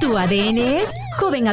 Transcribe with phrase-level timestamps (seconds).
[0.00, 1.48] Tu ADN es joven.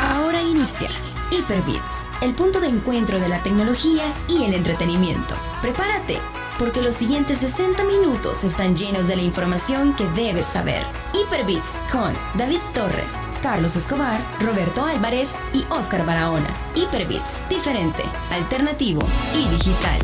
[0.00, 0.90] Ahora inicia
[1.30, 5.34] Hyperbits, el punto de encuentro de la tecnología y el entretenimiento.
[5.62, 6.18] Prepárate,
[6.58, 10.84] porque los siguientes 60 minutos están llenos de la información que debes saber.
[11.14, 16.52] Hyperbits con David Torres, Carlos Escobar, Roberto Álvarez y Oscar Barahona.
[16.74, 18.02] Hyperbits, diferente,
[18.32, 19.02] alternativo
[19.36, 20.00] y digital.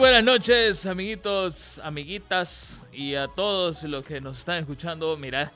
[0.00, 5.16] Buenas noches, amiguitos, amiguitas y a todos los que nos están escuchando.
[5.16, 5.52] Mira,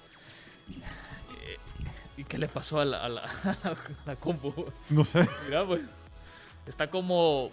[1.43, 1.57] eh,
[2.19, 3.77] ¿y qué le pasó a la, a la, a
[4.07, 4.55] la compu?
[4.91, 5.27] No sé.
[5.47, 5.80] Mira, pues,
[6.66, 7.51] está como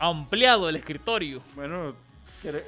[0.00, 1.40] ampliado el escritorio.
[1.54, 1.94] Bueno,
[2.42, 2.64] quiere-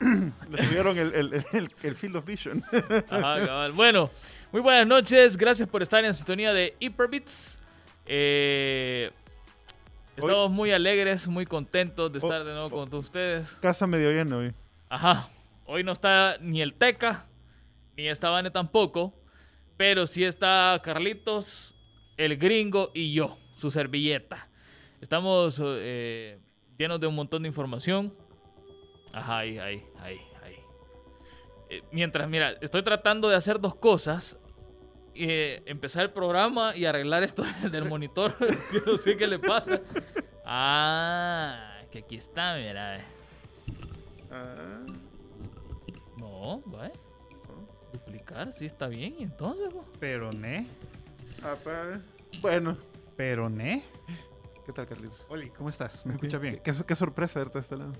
[0.50, 2.64] le subieron el, el, el, el Field of Vision.
[3.10, 3.72] Ajá, cabal.
[3.72, 4.10] Bueno,
[4.50, 7.58] muy buenas noches, gracias por estar en sintonía de Hyperbits.
[8.06, 9.10] Eh,
[10.16, 13.50] estamos muy alegres, muy contentos de estar de nuevo con todos ustedes.
[13.60, 14.54] Casa medio llena hoy.
[14.88, 15.28] Ajá.
[15.66, 17.24] Hoy no está ni el Teca,
[17.96, 19.14] ni esta Vane tampoco.
[19.76, 21.74] Pero sí está Carlitos,
[22.16, 24.48] el gringo y yo, su servilleta.
[25.00, 26.38] Estamos eh,
[26.78, 28.14] llenos de un montón de información.
[29.12, 30.56] Ajá, ahí, ahí, ahí, ahí.
[31.70, 34.38] Eh, mientras, mira, estoy tratando de hacer dos cosas.
[35.16, 38.36] Eh, empezar el programa y arreglar esto del monitor.
[38.70, 39.80] que no sé qué le pasa.
[40.44, 43.04] Ah, que aquí está, mira.
[44.30, 44.84] Ah,
[46.18, 46.92] No, ¿vale?
[47.92, 49.14] Duplicar, sí está bien.
[49.18, 49.68] ¿Y entonces?
[50.00, 50.66] Pero ne,
[51.44, 51.54] ah,
[52.40, 52.76] bueno,
[53.16, 53.84] pero ne.
[54.66, 55.24] ¿qué tal, Carlitos?
[55.28, 56.04] Oli, ¿cómo estás?
[56.04, 56.60] ¿Me escuchas bien?
[56.64, 57.92] Qué, qué- qué sorpresa verte de este lado.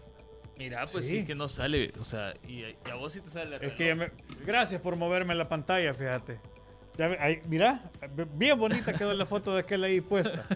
[0.58, 1.20] Mira, pues sí.
[1.20, 1.24] Sí.
[1.26, 1.92] que no sale.
[2.00, 3.56] O sea, y, y a vos sí te sale.
[3.56, 4.12] el Es que ya reloj.
[4.38, 4.44] me...
[4.44, 6.40] Gracias por moverme la pantalla, fíjate.
[6.96, 7.82] Ya ve- ahí, mira,
[8.34, 10.46] bien bonita quedó la foto de aquel ahí puesta.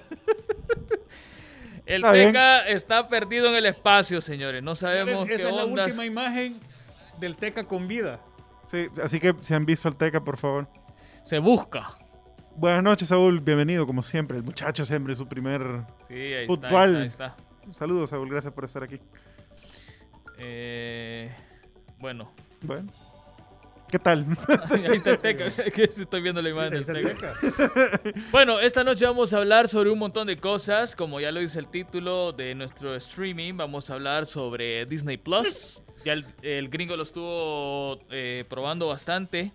[1.84, 2.28] El Está bien.
[2.28, 4.62] Teca está perdido en el espacio, señores.
[4.62, 6.60] No sabemos Esa qué es la última imagen
[7.18, 8.20] del Teca con vida.
[8.66, 10.68] Sí, así que si han visto el Teca, por favor.
[11.24, 11.88] Se busca.
[12.56, 13.40] Buenas noches, Saúl.
[13.40, 14.36] Bienvenido, como siempre.
[14.36, 15.62] El muchacho siempre, su primer...
[16.08, 16.66] Sí, ahí Fútbol.
[16.66, 16.98] está.
[16.98, 18.28] Ahí está, ahí Saludos, Saúl.
[18.30, 18.96] Gracias por estar aquí.
[18.96, 19.08] está.
[20.38, 21.34] Eh,
[21.98, 22.30] bueno.
[22.62, 22.92] Bueno.
[23.90, 24.26] ¿Qué tal?
[24.72, 25.46] ahí está el Teca.
[25.82, 27.34] estoy viendo la imagen del Teca.
[27.40, 28.12] Teca.
[28.30, 31.58] Bueno, esta noche vamos a hablar sobre un montón de cosas, como ya lo dice
[31.58, 35.82] el título de nuestro streaming, vamos a hablar sobre Disney Plus.
[36.04, 39.52] Ya el, el gringo lo estuvo eh, probando bastante.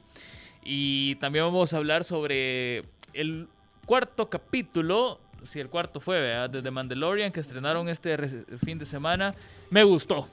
[0.64, 3.48] Y también vamos a hablar sobre el
[3.86, 6.50] cuarto capítulo, si el cuarto fue, ¿verdad?
[6.50, 8.18] De The Mandalorian, que estrenaron este
[8.58, 9.36] fin de semana.
[9.70, 10.28] Me gustó.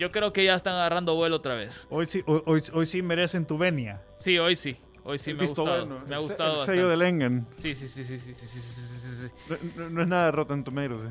[0.00, 1.86] Yo creo que ya están agarrando vuelo otra vez.
[1.90, 4.00] Hoy sí, hoy, hoy- hoy sí merecen tu venia.
[4.16, 4.74] Sí, hoy sí.
[5.04, 5.86] Hoy sí El me ha gustado.
[5.86, 6.04] bueno.
[6.08, 6.90] Me ha El- gustado El sello bastante.
[6.90, 7.46] de Lengen.
[7.58, 9.32] Sí, sí, sí, sí, sí, sí, sí, sí, sí.
[9.76, 11.02] No, no- no es nada de Rotten Tomatoes.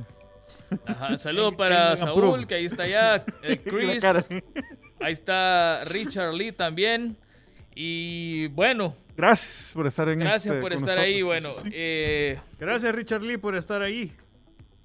[0.72, 0.78] eh.
[0.88, 3.24] Ajá, saludo para Saúl, que ahí está ya.
[3.44, 4.04] eh, Chris,
[5.00, 7.16] ahí está Richard Lee también.
[7.76, 11.22] Y bueno, Gracias por estar en gracias este por estar ahí.
[11.22, 14.12] Bueno, eh, Gracias, Richard Lee, por estar ahí.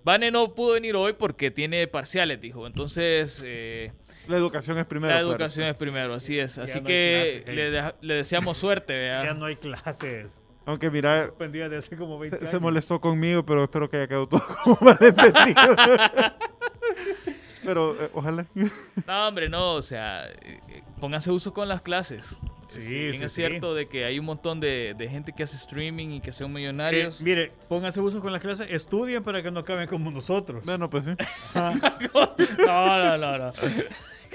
[0.05, 2.67] Vane no pudo venir hoy porque tiene parciales, dijo.
[2.67, 3.93] Entonces, eh,
[4.29, 5.13] La educación es primero.
[5.15, 5.31] la claro.
[5.33, 6.59] educación es primero, así es.
[6.59, 10.43] Así no que le, deseamos suerte, Ya no hay clases.
[10.67, 12.51] Aunque mira, de hace como 20 se, años.
[12.51, 15.77] se molestó conmigo, pero espero que haya quedado todo como malentendido.
[17.65, 18.47] pero eh, ojalá.
[19.07, 22.35] No, hombre, no, o sea, eh, eh, pónganse uso con las clases.
[22.67, 23.43] Sí, Si bien sí, es sí.
[23.43, 26.51] cierto de que hay un montón de, de gente que hace streaming y que son
[26.53, 27.21] Eh, millonarios.
[27.21, 30.65] mire, pónganse uso con las clases, estudien para que no acaben como nosotros.
[30.65, 31.11] Bueno, pues sí.
[31.55, 33.53] No, no, no, no.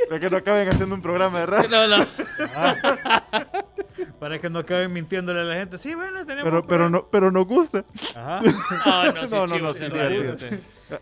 [0.07, 1.69] Para que no acaben haciendo un programa de radio.
[1.69, 2.05] No, no.
[4.19, 5.79] Para que no acaben mintiéndole a la gente.
[5.79, 6.43] Sí, bueno, tenemos.
[6.43, 7.83] Pero, pero, no, pero nos gusta.
[8.15, 8.41] Ajá.
[8.85, 10.45] No, no, sí, No, no, chivo, no, sí, sí, no, sí.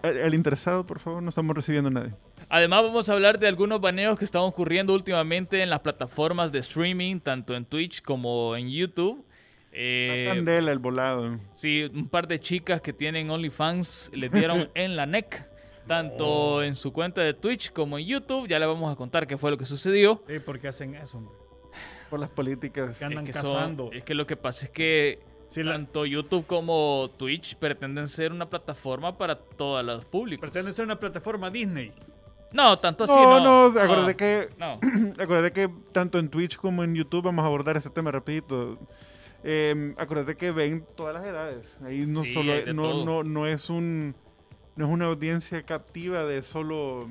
[0.03, 2.13] El, el interesado, por favor, no estamos recibiendo a nadie.
[2.49, 6.59] Además vamos a hablar de algunos baneos que están ocurriendo últimamente en las plataformas de
[6.59, 9.25] streaming, tanto en Twitch como en YouTube.
[9.73, 11.39] Eh, Candela, el volado.
[11.53, 15.45] sí, un par de chicas que tienen OnlyFans le dieron en la neck,
[15.87, 18.47] tanto en su cuenta de Twitch como en YouTube.
[18.47, 20.23] Ya le vamos a contar qué fue lo que sucedió.
[20.27, 21.21] Sí, ¿por qué hacen eso?
[22.09, 22.97] Por las políticas.
[22.97, 23.89] Que andan es, que son- cazando.
[23.91, 25.19] es que lo que pasa es que
[25.49, 30.41] Sí, la- tanto YouTube como Twitch pretenden ser una plataforma para todos los públicos.
[30.49, 31.91] Pretende ser una plataforma Disney.
[32.53, 33.69] No, tanto así No, no.
[33.71, 34.79] no, acuérdate que No.
[35.21, 38.77] acuérdate que tanto en Twitch como en YouTube vamos a abordar ese tema rapidito.
[39.43, 41.77] Eh, acuérdate que ven todas las edades.
[41.85, 44.15] Ahí no Sí, solo no, no, no es un
[44.75, 47.07] no es una audiencia captiva de solo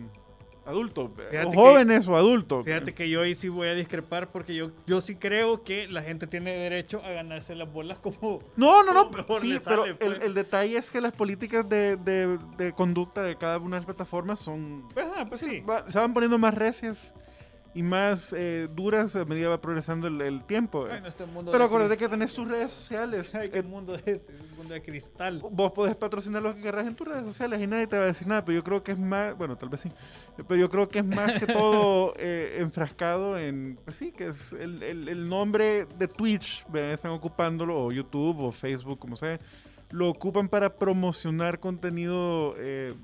[0.67, 2.65] adultos, o que- jóvenes o adultos.
[2.65, 6.03] Fíjate que yo ahí sí voy a discrepar porque yo, yo sí creo que la
[6.03, 8.41] gente tiene derecho a ganarse las bolas como...
[8.57, 9.11] No, no, no.
[9.17, 10.13] mejor Sí, pero sale, pues.
[10.17, 13.81] el, el detalle es que las políticas de, de- de conducta de cada una de
[13.81, 15.61] las plataformas son Ajá, pues sí.
[15.61, 17.15] va- se van poniendo más recias
[17.77, 20.87] y más eh, duras a medida va progresando el, el tiempo.
[20.87, 23.35] Bueno, este mundo Pero de acuérdate que tenés tus redes sociales.
[23.35, 25.43] Ay, qué Eh, mundo es, un mundo de cristal.
[25.51, 28.07] Vos podés patrocinar lo que querrás en tus redes sociales y nadie te va a
[28.07, 29.93] decir nada, pero yo creo que es más, bueno, tal vez sí,
[30.49, 34.53] pero yo creo que es más que todo eh, enfrascado en, pues sí, que es
[34.53, 39.39] el, el- el nombre de Twitch, están ocupándolo, o YouTube, o Facebook, como sea,
[39.91, 42.95] lo ocupan para promocionar contenido eh,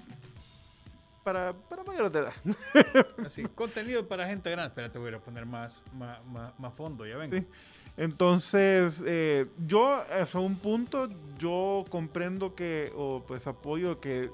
[1.22, 2.32] para, para mayores de edad.
[3.24, 4.68] Así, contenido para gente grande.
[4.68, 7.30] Espérate, voy a ir a poner más, más, más, más fondo, ya ven.
[7.30, 7.46] Sí.
[7.96, 11.08] Entonces, eh, yo hasta un punto,
[11.38, 14.30] yo comprendo que, o pues apoyo que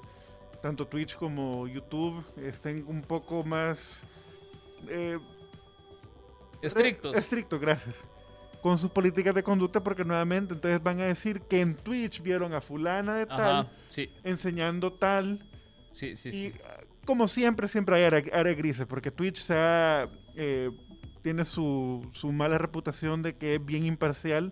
[0.61, 4.03] tanto Twitch como YouTube estén un poco más...
[4.87, 5.19] eh,
[6.61, 7.15] Estrictos.
[7.15, 7.95] Estrictos, gracias.
[8.61, 12.53] Con sus políticas de conducta, porque nuevamente entonces van a decir que en Twitch vieron
[12.53, 15.39] a fulana de tal, Ajá, sí, enseñando tal,
[15.91, 16.53] sí, sí, y sí.
[16.65, 20.69] ah, como siempre, siempre hay área, área grises, porque Twitch se ha, eh,
[21.23, 24.51] tiene su, su mala reputación de que es bien imparcial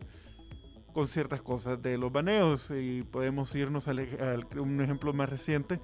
[0.94, 2.72] con ciertas cosas de los baneos.
[2.72, 5.80] Y podemos irnos al- un ejemplo más reciente,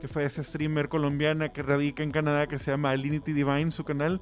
[0.00, 3.84] que fue ese streamer colombiana que radica en Canadá, que se llama Alinity Divine, su
[3.84, 4.20] canal,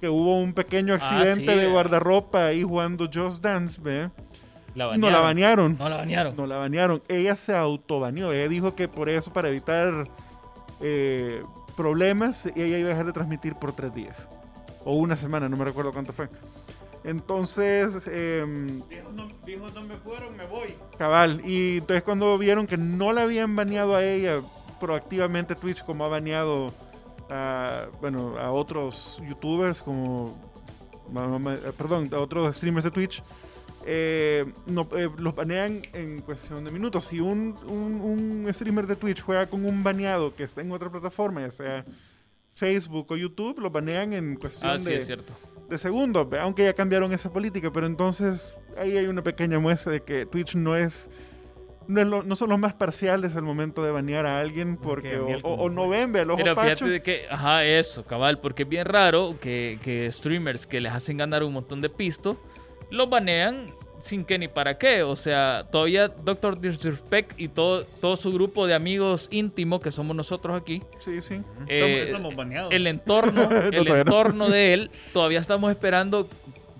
[0.00, 1.70] que hubo un pequeño Ah, accidente sí, de eh.
[1.70, 4.10] guardarropa ahí jugando Just Dance, ¿ve?
[4.74, 5.76] La no la banearon.
[5.78, 6.36] No la banearon.
[6.36, 7.02] No la banearon.
[7.08, 8.32] Ella se autobaneó.
[8.32, 10.08] Ella dijo que por eso, para evitar
[10.80, 11.42] eh,
[11.76, 14.28] problemas, ella iba a dejar de transmitir por tres días.
[14.84, 16.28] O una semana, no me recuerdo cuánto fue.
[17.04, 20.74] Entonces, em, Dijo no, dijo, no me fueron, me voy.
[20.98, 21.42] cabal.
[21.44, 24.40] Y entonces cuando vieron que no la habían baneado a ella
[24.80, 26.72] proactivamente Twitch, como ha baneado
[27.30, 30.34] a, bueno, a otros youtubers, como,
[31.14, 33.22] eh, perdón, a otros streamers de Twitch,
[33.86, 37.04] eh, no, eh, los banean en cuestión de minutos.
[37.04, 38.00] Si un, un,
[38.44, 41.84] un streamer de Twitch juega con un baneado que está en otra plataforma, ya sea
[42.54, 45.32] Facebook o YouTube, lo banean en cuestión Ah, sí, de, es cierto.
[45.68, 50.00] de segundos, aunque ya cambiaron esa política, pero entonces ahí hay una pequeña muestra de
[50.02, 51.10] que Twitch no es
[51.86, 55.10] no, es lo- no son los más parciales al momento de banear a alguien porque
[55.10, 56.86] que o, no ven, ve, el ojo Pero pacho.
[56.86, 60.92] fíjate de que, ajá, eso, cabal, porque es bien raro que, que streamers que les
[60.92, 62.40] hacen ganar un montón de pisto,
[62.94, 65.02] los banean sin que ni para qué.
[65.02, 70.14] O sea, todavía Doctor Disrespect y todo, todo su grupo de amigos íntimo que somos
[70.14, 71.34] nosotros aquí, Sí, sí.
[71.68, 72.72] eh, estamos, estamos baneados.
[72.72, 74.00] el entorno, el todavía no.
[74.00, 76.28] entorno de él, todavía estamos esperando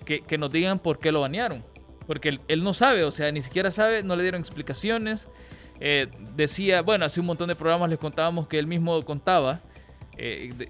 [0.04, 1.64] que, que nos digan por qué lo banearon.
[2.06, 5.26] Porque él, él no sabe, o sea, ni siquiera sabe, no le dieron explicaciones.
[5.80, 9.60] Eh, decía, bueno, hace un montón de programas les contábamos que él mismo contaba
[10.18, 10.68] eh, de-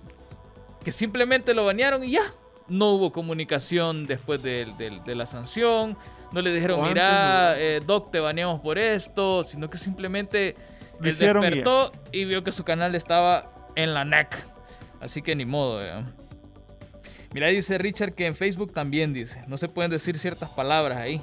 [0.85, 2.23] que simplemente lo banearon y ya.
[2.67, 5.97] No hubo comunicación después de, la sanción.
[6.33, 7.57] No le dijeron, mira, ¿no?
[7.61, 9.45] eh, Doc, te baneamos por esto.
[9.45, 10.57] Sino que simplemente
[11.01, 14.47] él hicieron despertó y, vio que su canal estaba en la NAC.
[15.01, 15.85] Así que ni modo.
[15.85, 16.05] eh.
[17.35, 19.43] Mira, dice Richard que en Facebook también dice.
[19.47, 21.21] No se pueden decir ciertas palabras ahí.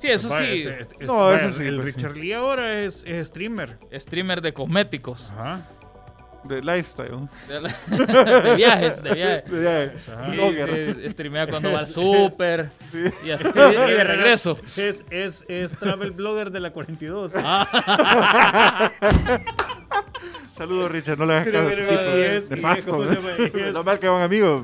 [0.00, 0.44] Sí, eso sí.
[0.44, 1.98] este- este- No, vaya, eso sí, El pues sí.
[1.98, 3.78] Richard Lee ahora es, es streamer.
[3.92, 5.30] Streamer de cosméticos.
[5.30, 5.60] Ajá.
[6.44, 7.28] De lifestyle.
[7.48, 7.68] De, la-
[8.42, 9.44] de viajes, de viajes.
[9.50, 10.32] Ya, Ajá.
[10.32, 12.70] Sí, sí, streamea cuando va al súper
[13.24, 14.58] y, así, y de regreso.
[14.76, 17.32] Es, es, es travel blogger de la 42.
[20.56, 21.18] Saludos, Richard.
[21.18, 21.76] No le hagas Mira, caso.
[21.76, 22.50] mira, tipo, mira, y es-.
[23.54, 24.62] Y es- No mal que van amigos.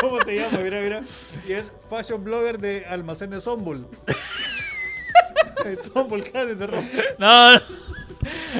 [0.00, 0.58] ¿Cómo se llama?
[0.58, 1.00] Mira, mira.
[1.46, 3.86] Y es fashion blogger de Almacén de Sombol.
[5.92, 6.82] Sombol, Cádiz de ropa.
[7.18, 7.60] No, no.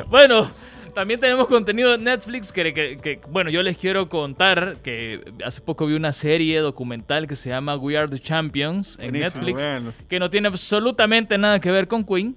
[0.09, 0.51] Bueno,
[0.95, 5.61] también tenemos contenido de Netflix que, que- que, bueno, yo les quiero contar que hace
[5.61, 9.95] poco vi una serie documental que se llama We Are the Champions en Buenísimo, Netflix,
[10.09, 12.37] que no tiene absolutamente nada que ver con Queen,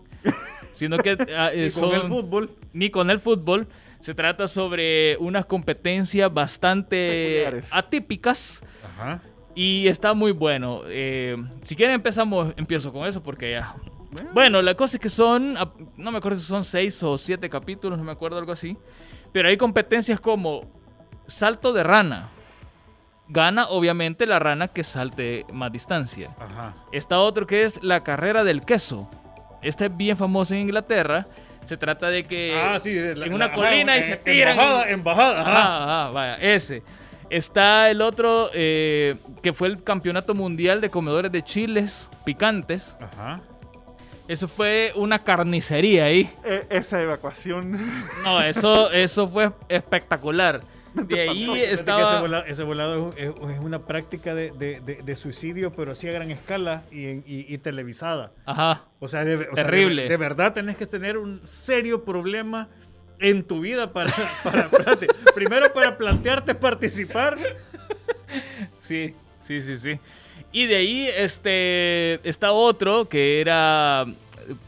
[0.71, 2.49] sino que ah, eh, Y con el fútbol.
[2.73, 3.67] ni con el fútbol.
[3.99, 7.69] Se trata sobre unas competencias bastante Peculiares.
[7.71, 9.19] atípicas Ajá.
[9.55, 10.81] y está muy bueno.
[10.87, 13.73] Eh, si quieren empezamos, empiezo con eso porque ya.
[14.33, 15.53] Bueno, la cosa es que son,
[15.97, 18.77] no me acuerdo si son seis o siete capítulos, no me acuerdo algo así.
[19.31, 20.63] Pero hay competencias como
[21.27, 22.29] salto de rana.
[23.27, 26.29] Gana obviamente la rana que salte más distancia.
[26.39, 26.75] Ajá.
[26.91, 29.09] Está otro que es la carrera del queso.
[29.63, 31.25] Esta es bien famosa en Inglaterra.
[31.65, 32.93] Se trata de que ah, sí.
[33.15, 34.51] la- en una la- colina ajá, y se tiran.
[34.53, 35.41] Embajada, embajada.
[35.41, 35.51] Ajá.
[35.51, 36.83] Ajá, ajá, vaya, ese.
[37.31, 42.95] Está el otro eh, que fue el campeonato mundial de comedores de chiles picantes.
[43.01, 43.41] Ajá.
[44.27, 46.29] Eso fue una carnicería ahí.
[46.43, 47.79] Eh, esa evacuación.
[48.23, 50.61] No, eso, eso fue espectacular.
[50.95, 52.21] De ahí que Ese, estaba.
[52.21, 56.11] vola- ese volado es, es una práctica de, de- de- de suicidio, pero así a
[56.13, 58.31] gran escala y, y- y televisada.
[58.45, 58.83] Ajá.
[58.99, 60.07] O sea, de, o sea, de- Terrible.
[60.07, 62.69] de, verdad tenés que tener un serio problema
[63.19, 64.11] en tu vida para,
[64.43, 67.37] para espérate, primero para plantearte participar.
[68.81, 69.13] Sí,
[69.43, 69.99] sí, sí, sí.
[70.55, 74.05] Y de ahí este, está otro que era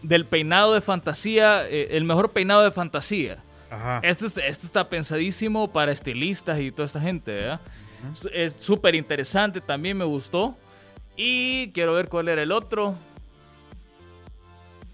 [0.03, 3.37] del peinado de fantasía, eh, el mejor peinado de fantasía.
[3.69, 4.01] Ajá.
[4.03, 7.61] Este, es- este está pensadísimo para estilistas y toda esta gente, ¿verdad?
[8.33, 10.57] Es súper interesante, también me gustó.
[11.15, 12.93] Y quiero ver cuál era el otro.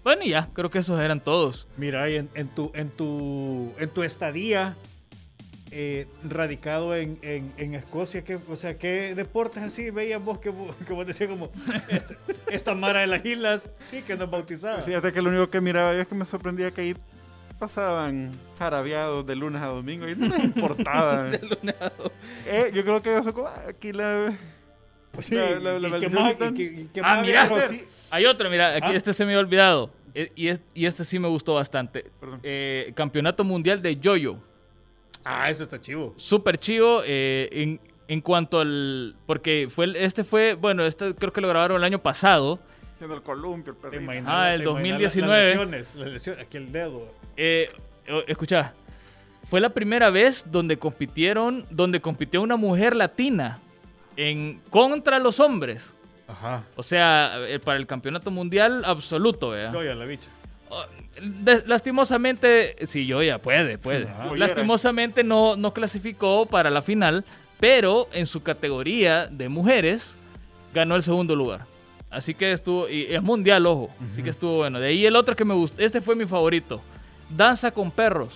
[0.04, 1.66] Bueno, y ya, creo que esos eran todos.
[1.76, 4.76] Mira, y en, en tu, en, tu, en tu estadía
[5.76, 10.50] eh, radicado en, en, en Escocia, ¿qué, o sea, ¿qué deportes así veías vos que,
[10.50, 11.50] vos- que vos decías como
[11.88, 12.14] esta,
[12.48, 14.82] esta Mara de las Islas sí que no es bautizada?
[14.82, 16.96] Fíjate que lo único que miraba yo es que me sorprendía que ahí
[17.58, 21.28] pasaban jarabeados de lunes a domingo y no les importaba.
[22.46, 24.36] Eh, yo creo que eso como ah, aquí la...
[25.12, 26.54] Pues sí, La- la- la ¿y qué maldición más, de Titán.
[26.54, 27.84] y qué- y qué Ah, mira, que sí.
[28.10, 28.94] Hay otro, mira, aquí Ah.
[28.96, 29.90] este se me había olvidado.
[30.14, 32.10] Eh, Y, es- y este sí me gustó bastante.
[32.42, 34.38] Eh, campeonato mundial de yo-yo.
[35.24, 36.12] Ah, eso está chivo.
[36.16, 39.16] Súper chivo eh, en, en cuanto al...
[39.26, 42.60] Porque fue el- este fue, bueno, este creo que lo grabaron el año pasado.
[42.94, 45.40] Haciendo el columpio, el imaginas- Ah, el te imaginas 2019.
[45.42, 47.12] Las lesiones, las lesiones, aquí el dedo.
[47.36, 47.70] Eh,
[48.26, 48.74] escucha,
[49.44, 53.58] fue la primera vez donde compitieron, donde compitió una mujer latina
[54.16, 55.94] en contra los hombres.
[56.28, 56.64] Ajá.
[56.76, 59.70] O sea, eh, para el campeonato mundial absoluto, ¿vea?
[59.72, 60.28] Joya, la bicha.
[61.66, 64.08] Lastimosamente, sí, yo ya puede, puede.
[64.36, 67.24] Lastimosamente no, no clasificó para la final,
[67.60, 70.16] pero en su categoría de mujeres
[70.74, 71.66] ganó el segundo lugar.
[72.10, 73.90] Así que estuvo, y es mundial, ojo.
[74.10, 74.78] Así que estuvo bueno.
[74.78, 76.80] De ahí el otro que me gustó, este fue mi favorito.
[77.30, 78.34] Danza con perros.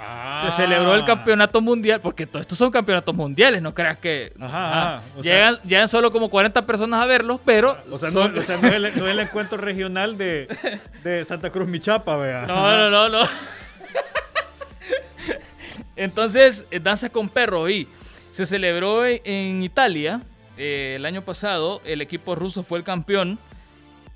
[0.00, 0.46] Ah.
[0.48, 4.32] Se celebró el campeonato mundial, porque todos estos son campeonatos mundiales, no creas que...
[4.40, 7.76] Ajá, ajá, o sea- llegan, solo como 40 personas a verlos, pero...
[7.90, 10.46] O sea, son- no, o sea, no es el, no es el encuentro regional de,
[11.02, 12.46] de Santa Cruz Michapa, vea.
[12.46, 13.28] No, no, no, no.
[15.96, 17.88] Entonces, eh, Danza con Perros y
[18.30, 20.20] se celebró en, en Italia
[20.56, 21.80] eh, el año pasado.
[21.84, 23.38] El equipo ruso fue el campeón.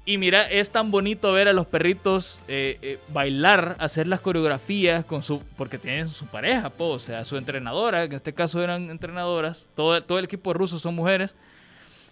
[0.05, 5.05] Y mira, es tan bonito ver a los perritos eh, eh, bailar, hacer las coreografías
[5.05, 8.61] con su, porque tienen su pareja, po, o sea, su entrenadora, que en este caso
[8.63, 9.69] eran entrenadoras.
[9.77, 11.37] Todo, todo el equipo ruso son mujeres.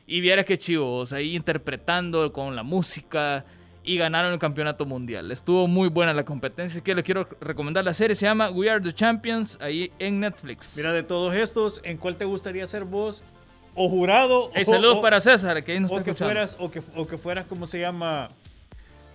[0.07, 3.45] Y vieras qué chivo, o sea, ahí interpretando con la música
[3.83, 5.31] y ganaron el campeonato mundial.
[5.33, 6.81] Estuvo muy buena la competencia.
[6.83, 10.77] Que les quiero recomendar la serie, se llama We Are the Champions, ahí en Netflix.
[10.77, 13.23] Mira, de todos estos, ¿en cuál te gustaría ser vos?
[13.75, 14.51] ¿O jurado?
[14.55, 16.33] Hey, o, saludos o- para César, que ahí nos o está que escuchando.
[16.33, 18.29] fueras, o que, o que fueras, ¿cómo se llama?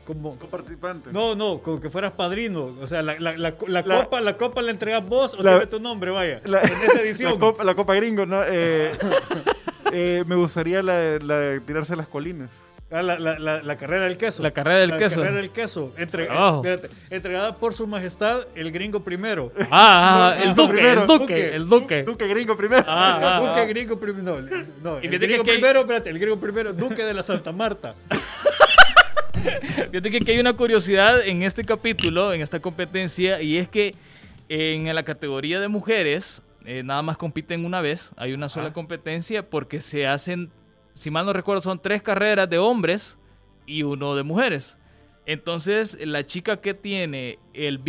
[0.06, 1.12] Como, Participante.
[1.12, 2.76] no, no, como que fueras padrino.
[2.80, 5.66] O sea, la, la, la, la La- copa, la copa la entregas vos o tiene
[5.66, 6.42] tu nombre, vaya.
[6.46, 7.34] La, en esa edición.
[7.34, 8.44] La copa, la Copa Gringo, ¿no?
[8.48, 8.92] Eh,
[9.92, 12.50] eh, me gustaría la, de- la de tirarse a las colinas.
[12.92, 14.44] Ah, la, la, la, la carrera del queso.
[14.44, 15.16] La carrera del La queso.
[15.22, 15.92] carrera del queso.
[15.98, 16.58] Entre- Abajo.
[16.64, 19.52] espérate, entregada por su majestad, el gringo primero.
[19.60, 21.56] Ah, ah, No, el duque, primero, el duque, duque.
[21.56, 22.04] el duque.
[22.04, 22.86] Duque Gringo primero.
[22.88, 23.66] Ah, ah, Duque ah.
[23.66, 24.40] gringo primero.
[24.42, 24.50] No,
[24.84, 27.96] no, Y el gringo primero, espérate, el gringo primero, Duque de la Santa Marta.
[29.92, 33.96] Fíjate que aquí hay una curiosidad en este capítulo, en esta competencia, y es que
[34.50, 38.74] en la categoría de mujeres eh, nada más compiten una vez, hay una sola Ah.
[38.74, 40.50] competencia porque se hacen,
[40.96, 43.20] si mal no recuerdo, son tres carreras de hombres
[43.66, 44.78] y uno de mujeres.
[45.26, 47.82] Entonces, la chica que tiene el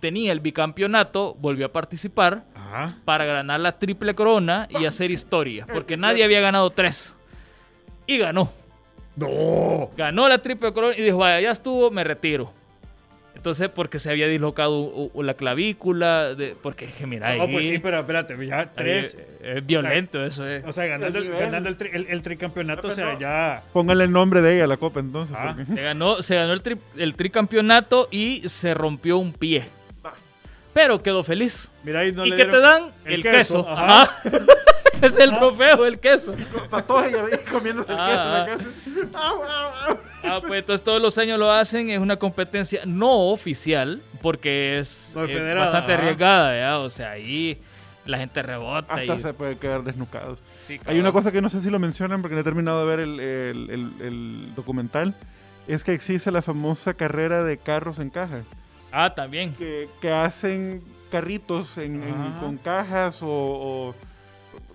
[0.00, 2.96] tenía el bicampeonato volvió a participar Ajá.
[3.04, 7.14] para ganar la triple corona y hacer historia, porque nadie había ganado tres.
[8.06, 8.50] Y ganó.
[9.16, 9.90] No.
[9.96, 12.52] Ganó la triple corona y dijo, vaya, ya estuvo, me retiro.
[13.36, 17.52] Entonces, porque se había dislocado u- u- la clavícula, de, porque, que mira, No, ahí,
[17.52, 19.14] pues sí, pero espérate, ya ahí tres.
[19.14, 20.64] es, es violento eso es.
[20.64, 23.20] O sea, ganando, el, ganando tri- el- el tricampeonato, o sea, No.
[23.20, 23.62] ya.
[23.72, 25.36] Póngale el nombre de ella a la copa entonces.
[25.38, 25.54] Ah.
[25.56, 29.64] porque- Se ganó, se ganó el, tri- el tricampeonato y se rompió un pie.
[30.74, 31.68] Pero quedó feliz.
[31.84, 32.90] Mira, ahí no ¿Y le qué te dan?
[33.06, 33.68] el El, queso, queso.
[33.70, 34.02] ajá.
[34.02, 34.20] Ajá.
[35.02, 36.34] es el trofeo, el queso.
[36.70, 37.04] Para todos
[37.50, 38.70] comiéndose el queso.
[39.14, 39.98] Ah, au, au.
[40.24, 45.12] Ah, pues entonces todos los años lo hacen, es una competencia no oficial, porque es
[45.14, 46.78] No es federada, bastante arriesgada, ¿ya?
[46.78, 47.60] O sea, ahí
[48.06, 48.94] la gente rebota.
[48.94, 50.40] Hasta y, se puede quedar desnucados.
[50.64, 52.86] sí, Hay una cosa que no sé si lo mencionan porque no he terminado de
[52.86, 55.14] ver el, el- el- el documental.
[55.68, 58.42] Es que existe la famosa carrera de carros en caja.
[58.92, 59.52] Ah, también.
[59.54, 62.40] Que, que hacen carritos en- en- Ajá.
[62.40, 63.94] con cajas o, o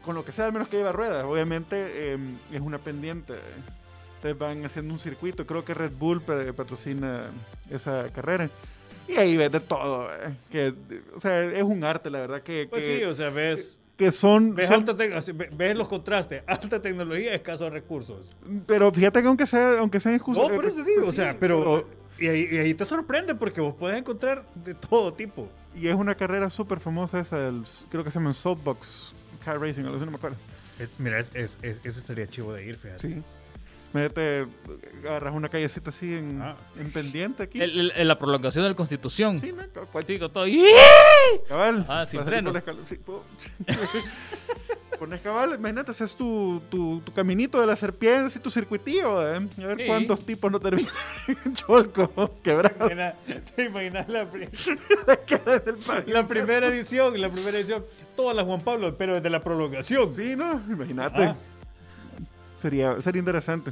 [0.06, 1.24] con lo que sea, al menos que lleva ruedas.
[1.26, 1.76] Obviamente
[2.14, 2.18] eh,
[2.52, 3.34] es una pendiente.
[4.18, 5.46] Entonces van haciendo un circuito.
[5.46, 7.26] Creo que Red Bull pa- patrocina
[7.70, 8.50] esa carrera.
[9.08, 10.10] Y ahí ves de todo.
[10.12, 10.74] eh, Que,
[11.16, 12.42] o sea, es un arte, la verdad.
[12.44, 13.80] Que, Pues que, sí, o sea, ves.
[13.98, 18.30] que son, Ves, son- alta ves los contrastes, alta tecnología, escasos recursos.
[18.68, 20.48] Pero fíjate que aunque, sea, aunque sean excusas.
[20.48, 21.86] No, por eso digo, o sea, pero
[22.20, 25.50] y ahí, y ahí te sorprende porque vos puedes encontrar de todo tipo.
[25.76, 29.84] Y es una carrera súper famosa esa, el- creo que se llama Soapbox Car Racing,
[29.84, 30.38] algo así, no me acuerdo.
[30.80, 33.08] Es- mira, es, es- es- ese sería chivo de ir, fíjate.
[33.08, 33.24] Sí.
[33.94, 34.48] Mete,
[35.04, 36.56] agarras una callecita así en, Ah.
[36.80, 37.60] en pendiente aquí.
[37.62, 39.42] El- el- el- la prolongación del Constitución.
[39.42, 39.64] Sí, ¿no?
[39.92, 40.46] Cual- con todo.
[41.48, 41.86] Cabal.
[41.90, 42.52] Ah, sin freno.
[42.52, 43.24] la escal- sí, po-
[45.00, 49.38] Pones cabal, imagínate, haces tu, tu, tu caminito de la serpiente, así tu circuitillo, ¿eh?
[49.64, 49.84] A ver Sí.
[49.88, 50.92] cuántos tipos no terminan
[51.44, 52.88] en cholco, quebrado.
[53.56, 54.48] ¿Te imaginas la, pri-
[56.06, 57.20] la primera edición?
[57.20, 57.84] La primera edición,
[58.16, 60.16] todas las Juan Pablo, pero desde la prolongación.
[60.16, 60.62] Sí, ¿no?
[60.70, 61.24] Imagínate.
[61.24, 61.36] Ah.
[62.62, 63.72] Sería, sería interesante.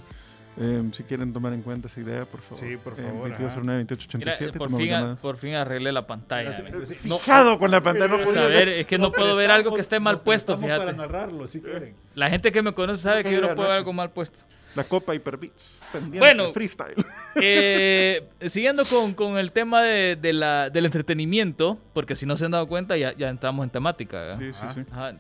[0.62, 2.58] Eh, si quieren tomar en cuenta esa idea, por favor.
[2.58, 4.58] Sí, por Eh, favor, 2209 Mira, 2887.
[4.58, 6.51] por, fin, por fin arreglé la pantalla.
[6.51, 10.00] Sí, Fijado con la pantalla, no ver, es que no, puedo ver algo que esté
[10.01, 10.98] mal no, puesto, estamos para fíjate.
[10.98, 11.96] narrarlo, si quieren.
[12.15, 13.74] La gente que me conoce sabe que yo no puedo ver no.
[13.77, 14.39] algo mal puesto.
[14.75, 15.79] La Copa Hyperbeats.
[16.17, 16.51] Bueno.
[16.51, 16.96] freestyle.
[17.41, 22.46] Eh, siguiendo con, con el tema de, de la, del entretenimiento, porque si no se
[22.46, 24.17] han dado cuenta ya, ya entramos en temática.
[24.19, 24.39] ¿verdad?
[24.39, 24.74] Sí, sí, Ajá.
[24.74, 24.81] sí.
[24.91, 25.13] Ajá.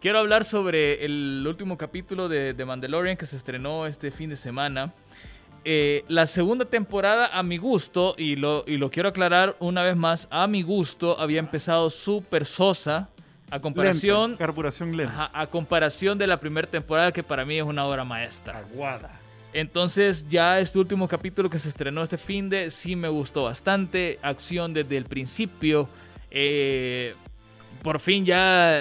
[0.00, 4.36] Quiero hablar sobre el último capítulo de, de Mandalorian que se estrenó este fin de
[4.36, 4.94] semana.
[5.62, 9.96] Eh, la segunda temporada, a mi gusto, y lo, y lo quiero aclarar una vez
[9.96, 13.10] más, a mi gusto había empezado súper sosa
[13.50, 15.12] a comparación, Lenta, carburación lenta.
[15.24, 18.58] ajá, a comparación de la primera temporada que para mí es una obra maestra.
[18.58, 19.20] Aguada.
[19.52, 24.18] Entonces ya este último capítulo que se estrenó este fin de sí me gustó bastante.
[24.22, 25.88] Acción desde el principio.
[26.30, 27.14] Eh,
[27.82, 28.80] por fin ya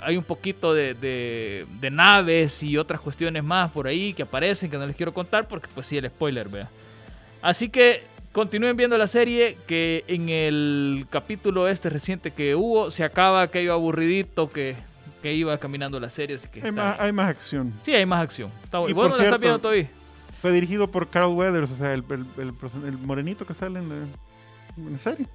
[0.00, 4.70] hay un poquito de, de- de naves y otras cuestiones más por ahí que aparecen
[4.70, 6.68] que no les quiero contar porque pues sí el spoiler, vea.
[7.42, 13.04] Así que continúen viendo la serie que en el capítulo este reciente que hubo se
[13.04, 14.74] acaba aquello aburridito que,
[15.22, 16.36] que iba caminando la serie.
[16.36, 17.72] Así que Hay está más, hay más acción.
[17.82, 18.50] Sí, hay más acción.
[18.64, 19.88] Está, Y ¿Y vos por no la estás viendo todavía?
[20.42, 22.54] Fue dirigido por Carl Weathers, o sea, el, el, el
[22.86, 23.94] el morenito que sale en la,
[24.76, 25.26] en la serie.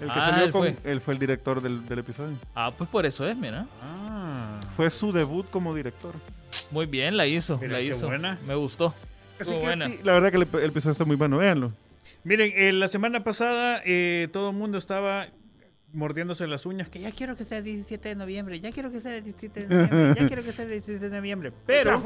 [0.00, 0.60] El que Ah, salió él con.
[0.62, 0.76] fue.
[0.92, 2.36] Él fue el director del, del episodio.
[2.54, 3.66] Ah, pues por eso es, mira.
[3.80, 4.60] Ah.
[4.76, 6.14] Fue su debut como director.
[6.70, 8.06] Muy bien, la hizo, Mira, la qué hizo.
[8.06, 8.38] buena.
[8.46, 8.94] Me gustó.
[9.40, 9.86] Así que buena.
[9.86, 11.72] sí, la verdad que el, el episodio está muy bueno, véanlo.
[12.24, 15.26] Miren, eh, la semana pasada eh, todo el mundo estaba
[15.92, 19.00] mordiéndose las uñas, que ya quiero que sea el 17 de noviembre, ya quiero que
[19.00, 21.52] sea el 17 de noviembre, ya quiero que sea el 17 de noviembre.
[21.66, 22.02] Pero,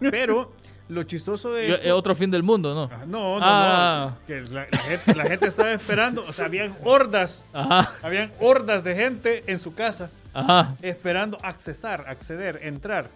[0.00, 0.52] pero,
[0.88, 1.82] lo chistoso de esto...
[1.86, 2.90] eh, otro fin del mundo, ¿no?
[2.92, 4.10] Ah, No, no, Ah.
[4.20, 4.26] no.
[4.26, 8.84] Que la, la gente, la gente estaba esperando, o sea, habían hordas, Ajá, habían hordas
[8.84, 10.74] de gente en su casa ajá.
[10.82, 13.06] esperando accesar, acceder, entrar,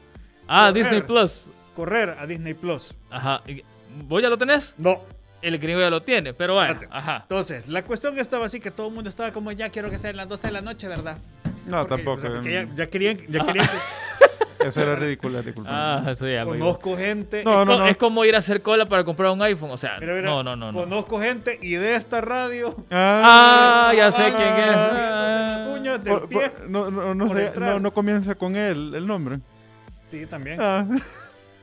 [0.51, 0.75] Ah, Correr.
[0.85, 1.45] Disney Plus.
[1.77, 2.95] correr a Disney Plus.
[3.11, 3.43] Ajá.
[4.07, 4.75] ¿Vos ya lo tenés?
[4.79, 5.03] No.
[5.43, 6.73] El gringo ya lo tiene, pero bueno.
[6.73, 6.97] Espérate.
[6.99, 7.19] Ajá.
[7.23, 10.11] Entonces, la cuestión estaba así que todo el mundo estaba como ya quiero que sea
[10.11, 11.19] a las 12 de la noche, ¿verdad?
[11.67, 12.27] No, Porque, tampoco.
[12.39, 13.69] o sea, eh, ya, ya querían, ya querían
[14.61, 15.71] Eso era ridículo, disculpa.
[15.73, 16.45] Ah, eso ya.
[16.45, 17.43] conozco gente.
[17.45, 17.87] No, no, no.
[17.87, 19.71] Es como ir a hacer cola para comprar un iPhone.
[19.71, 20.73] O sea, Mira, mira, no, no, no.
[20.73, 20.79] no.
[20.81, 22.75] Conozco gente y de esta radio.
[22.91, 24.77] Ah, ya sé estaban quién es.
[24.77, 26.53] mordiéndose las uñas del Por- por- pie.
[26.69, 29.39] no, no, no, sé, no, no comienza con él el nombre.
[30.11, 30.59] Sí, también.
[30.61, 30.85] Ah.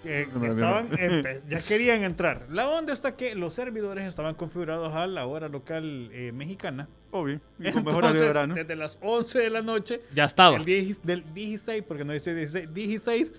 [0.05, 0.89] Que No, estaban
[1.49, 2.45] ya querían entrar.
[2.49, 6.87] La onda está que los servidores estaban configurados a la hora local eh, mexicana.
[7.11, 7.39] Obvio.
[7.59, 8.55] Y con mejor horario de Entonces, verano.
[8.55, 10.57] desde las 11 de la noche, Ya estaba.
[10.57, 13.35] el 10 del 16, porque no dice 16, 16,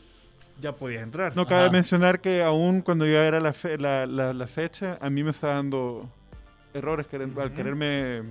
[0.60, 1.36] ya podías entrar.
[1.36, 1.70] No cabe Ajá.
[1.72, 5.30] mencionar que aún cuando ya era la, fe- la, la, la fecha, a mí me
[5.30, 6.08] está dando
[6.74, 8.22] errores querer- al quererme...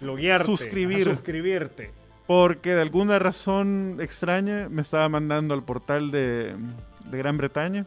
[0.00, 1.04] Loguearte, Suscribir.
[1.04, 1.90] suscribirte.
[2.26, 6.54] Porque de alguna razón extraña me estaba mandando al portal de,
[7.10, 7.84] de Gran Bretaña.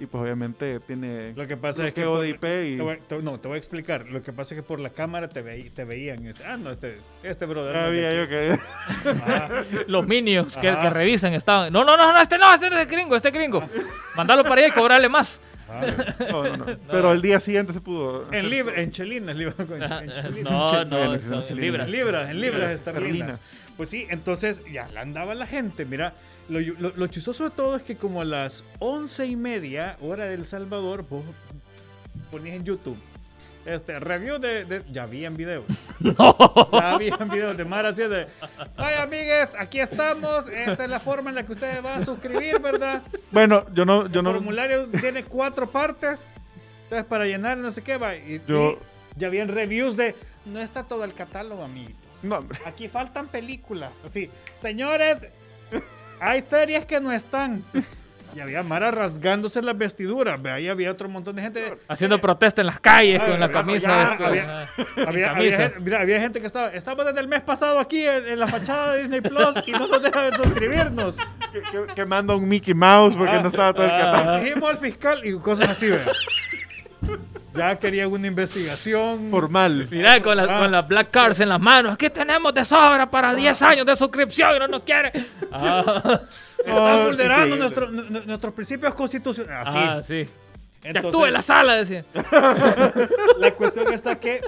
[0.00, 2.76] Y pues obviamente tiene Lo que pasa es que bloqueo por- de IP y...
[2.78, 4.04] Te voy- te- no, te voy a explicar.
[4.08, 6.24] Lo que pasa es que por la cámara te, veí- te veían.
[6.26, 7.74] y ah, no, este, este brother.
[7.76, 8.30] Sabía yo aquí".
[8.30, 9.84] que...
[9.86, 11.72] Los minions que, revisan estaban.
[11.72, 13.62] No, no, no, no, este no, este no es gringo, este es gringo.
[14.16, 15.40] Mandalo para allá y cobrarle más.
[16.30, 16.66] No, no, no.
[16.90, 18.26] Pero el día siguiente se pudo...
[18.32, 20.52] en, libra, en chelinas, libra- en, en chelinas.
[20.52, 21.50] No, no, chelinas.
[21.50, 21.86] libras.
[21.86, 23.40] En libras, en libras esterlinas.
[23.76, 25.84] Pues sí, entonces ya la andaba la gente.
[25.84, 26.14] Mira,
[26.48, 30.26] lo, lo, lo chistoso de todo es que como a las once y media, hora
[30.26, 31.24] del Salvador, vos
[32.30, 32.98] ponías en YouTube.
[33.66, 35.66] Este, review de, de- Ya habían videos.
[36.72, 38.26] Ya habían videos de Mara así de...
[38.76, 40.48] Ay, amigues, aquí estamos.
[40.48, 43.02] Esta es la forma en la que ustedes van a suscribir, ¿verdad?
[43.30, 44.06] Bueno, yo no...
[44.08, 46.26] Yo El no formulario tiene cuatro partes.
[46.84, 48.16] Entonces, para llenar, no sé qué va.
[48.16, 48.78] Y, Yo- y
[49.20, 50.14] ya habían reviews de.
[50.46, 51.98] No está todo el catálogo, amiguito.
[52.22, 52.58] no, hombre.
[52.64, 53.92] Aquí faltan películas.
[54.04, 54.30] Así,
[54.62, 55.18] señores,
[56.20, 57.62] hay series que no están.
[58.34, 60.40] Y había Mara rasgándose las vestiduras.
[60.40, 61.74] Ve, ahí había otro montón de gente.
[61.88, 64.16] Haciendo protesta en las calles Ah, con la camisa.
[64.30, 64.44] de-
[65.06, 66.68] había- gente, que estaba.
[66.68, 69.86] Estamos desde el mes pasado aquí en, en la fachada de Disney Plus y no
[69.88, 71.16] nos dejan suscribirnos.
[71.52, 73.42] que, que- que manda un Mickey Mouse porque Ah.
[73.42, 74.36] no estaba todo el catálogo.
[74.38, 76.04] Exigimos al fiscal y cosas así, vea.
[77.54, 79.28] Ya querían una investigación.
[79.30, 79.88] Formal.
[79.90, 80.60] Mira, con, la- Ah.
[80.60, 81.94] con las Black Cards en las manos.
[81.94, 85.12] Aquí tenemos de sobra para 10 años de suscripción y no nos quiere.
[85.50, 86.20] Ah,
[86.58, 89.68] Están Oh, vulnerando nuestro- nu- nuestros principios constitucionales.
[89.68, 89.78] Así.
[89.80, 90.28] ah, sí.
[90.82, 92.04] Que Entonces, actúe en la sala, decía.
[93.38, 94.40] La cuestión está que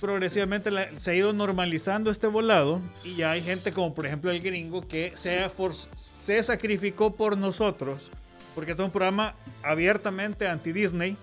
[0.00, 4.30] progresivamente la- se ha ido normalizando este volado y ya hay gente como por ejemplo
[4.30, 5.72] el gringo que se, for-
[6.14, 8.10] se sacrificó por nosotros,
[8.54, 11.16] porque este es un programa abiertamente anti-Disney,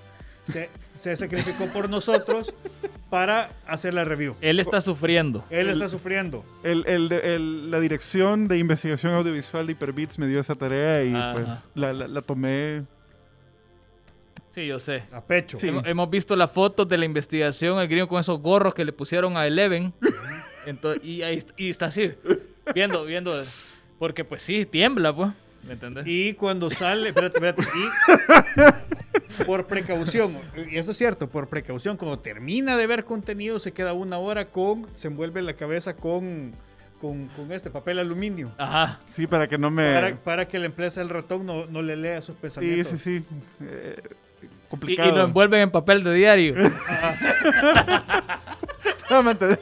[0.51, 2.53] se, se sacrificó por nosotros
[3.09, 4.35] para hacer la review.
[4.41, 5.43] Él está sufriendo.
[5.49, 6.43] Él está sufriendo.
[6.63, 11.03] El, el de- el- la dirección de investigación audiovisual de Hyperbits me dio esa tarea
[11.03, 11.33] y Ajá.
[11.33, 12.83] pues la, la- la tomé.
[14.51, 15.03] Sí, yo sé.
[15.11, 15.59] A pecho.
[15.59, 15.67] Sí.
[15.67, 18.91] Hemos, hemos visto las fotos de la investigación, el gringo con esos gorros que le
[18.91, 19.93] pusieron a Eleven.
[20.65, 22.11] Entonces, y, ahí, y está así,
[22.73, 23.33] viendo, viendo.
[23.97, 25.29] Porque pues sí, tiembla, pues.
[25.67, 26.05] ¿Me entendés?
[26.07, 27.63] Y cuando sale, espérate, espérate,
[29.39, 30.37] y por precaución,
[30.71, 34.45] y eso es cierto, por precaución, cuando termina de ver contenido se queda una hora
[34.45, 36.53] con, se envuelve la cabeza con,
[37.01, 38.51] con, con este papel aluminio.
[38.57, 38.99] Ajá.
[39.13, 39.93] Sí, para que no me.
[39.93, 42.99] Para, para que la empresa del ratón no, no le lea sus sí, pensamientos.
[43.01, 43.25] sí, sí.
[43.61, 43.95] Eh,
[44.41, 45.15] Y, y complicado.
[45.17, 46.55] lo envuelven en papel de diario.
[49.09, 49.59] No, ¿me entendés?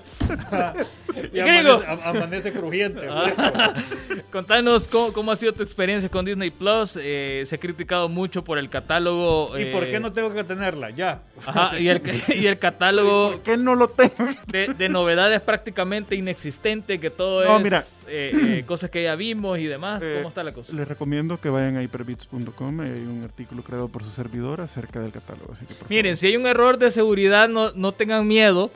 [1.34, 3.08] Y amanece, amanece crujiente.
[3.10, 3.74] Ah.
[4.32, 6.98] Contanos cómo, cómo ha sido tu experiencia con Disney Plus.
[7.02, 9.58] Eh, se ha criticado mucho por el catálogo.
[9.58, 10.90] ¿Y por eh, qué no tengo que tenerla?
[10.90, 11.22] Ya.
[11.46, 14.14] Ajá, y el, y el catálogo ¿Por qué no lo tengo?
[14.48, 17.84] de, de novedades prácticamente inexistente, que todo No, es mira.
[18.08, 20.02] eh, eh, cosas que ya vimos y demás.
[20.04, 20.74] Eh, ¿Cómo está la cosa?
[20.74, 22.80] Les recomiendo que vayan a hyperbits.com.
[22.82, 25.54] Hay un artículo creado por su servidor acerca del catálogo.
[25.54, 26.18] Así que, por Miren, favor.
[26.18, 28.72] si hay un error de seguridad, no, no tengan miedo.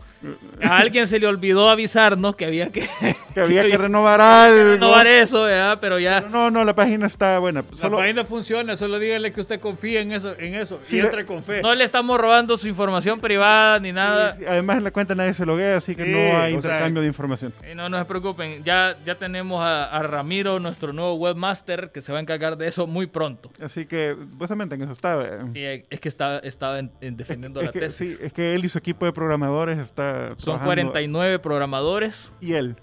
[0.63, 2.87] A alguien se le olvidó avisarnos que había que,
[3.33, 4.71] que había que renovar algo.
[4.73, 5.77] renovar eso, ¿verdad?
[5.81, 6.21] pero ya.
[6.21, 7.63] No, no, la página está buena.
[7.73, 10.99] Solo, La página funciona, solo dígale que usted confía en eso, en eso Sí, y
[10.99, 11.61] entre con fe.
[11.61, 14.33] No le estamos robando su información privada ni nada.
[14.35, 16.61] Sí, sí, Además, en la cuenta nadie se loguea, así que Sí, no hay o
[16.61, 17.53] sea, intercambio de información.
[17.71, 22.01] Y no, no se preocupen, ya, ya tenemos a, a Ramiro, nuestro nuevo webmaster, que
[22.01, 23.51] se va a encargar de eso muy pronto.
[23.63, 25.25] Así que, supuestamente en eso estaba.
[25.25, 25.37] eh.
[25.53, 28.17] Sí, es que estaba, estaba en- en defendiendo es la que, tesis.
[28.19, 32.33] sí, es que él y su equipo de programadores está Son trabajando- 49 programadores.
[32.41, 32.75] Y él.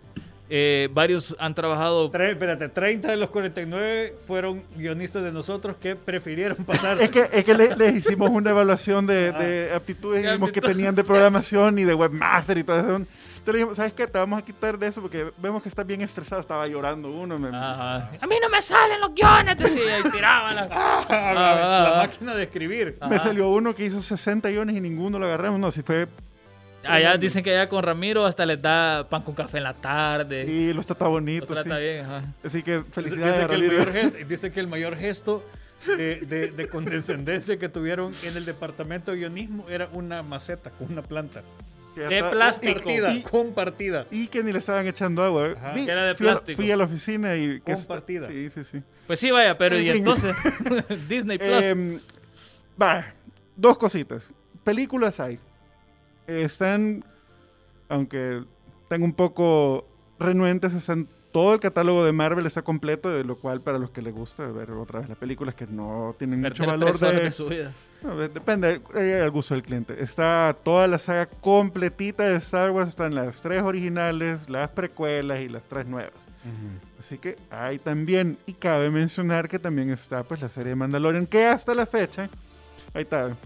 [0.50, 2.10] eh, varios han trabajado.
[2.10, 7.00] Tre- espérate, 30 de los 49 fueron guionistas de nosotros que prefirieron pasar.
[7.02, 10.62] Es que, es que le- les hicimos una evaluación de, de aptitudes y vimos que
[10.62, 12.88] tenían de programación y de webmaster y todo eso.
[12.96, 14.06] Entonces le dijimos, ¿sabes qué?
[14.06, 16.40] Te vamos a quitar de eso porque vemos que estás bien estresado.
[16.40, 17.38] Estaba llorando uno.
[17.38, 18.10] me- Ajá.
[18.18, 22.02] A mí no me salen los guiones, decía, y tiraban la- la, ah, ah.
[22.06, 22.96] máquina de escribir.
[23.08, 25.60] Me salió uno que hizo 60 guiones y ninguno lo agarramos.
[25.60, 26.08] No, si fue...
[26.88, 30.46] Allá dicen que allá con Ramiro hasta les da pan con café en la tarde.
[30.46, 31.46] Sí, lo trata Lo bonito.
[31.46, 31.82] trata sí.
[31.82, 32.24] bien, ajá.
[32.44, 35.44] Así que felicidades dice a que el mayor gesto, dice que el mayor gesto
[35.86, 40.90] de, de- de condescendencia que tuvieron en el departamento de guionismo era una maceta con
[40.92, 41.42] una planta.
[41.94, 42.74] De plástico.
[42.74, 44.06] Compartida, Y- compartida.
[44.12, 45.54] Y que ni le estaban echando agua.
[45.74, 46.56] Vi- Que era de fui a la- plástico.
[46.62, 47.60] Fui a la oficina y...
[47.60, 48.28] que Compartida.
[48.28, 48.82] Sí, sí, sí.
[49.08, 50.34] Pues sí, vaya, pero y entonces,
[51.08, 52.00] Disney Plus.
[52.80, 53.04] Va,
[53.56, 54.30] dos cositas.
[54.62, 55.40] Películas hay.
[56.28, 57.04] Están,
[57.88, 58.42] aunque
[58.82, 59.86] están un poco
[60.20, 64.00] renuentes, están todo el catálogo de Marvel está completo, de lo cual para los que
[64.02, 67.48] les gusta ver otra vez las películas que no tienen mucho valor de, de su
[67.48, 67.72] vida.
[68.02, 70.02] no, de- depende eh, al gusto del cliente.
[70.02, 75.48] Está toda la saga completita de Star Wars, están las tres originales, las precuelas y
[75.48, 76.12] las tres nuevas.
[76.98, 81.26] Así que hay también, y cabe mencionar que también está pues la serie de Mandalorian,
[81.26, 82.30] que hasta la fecha,
[82.94, 83.36] ahí está,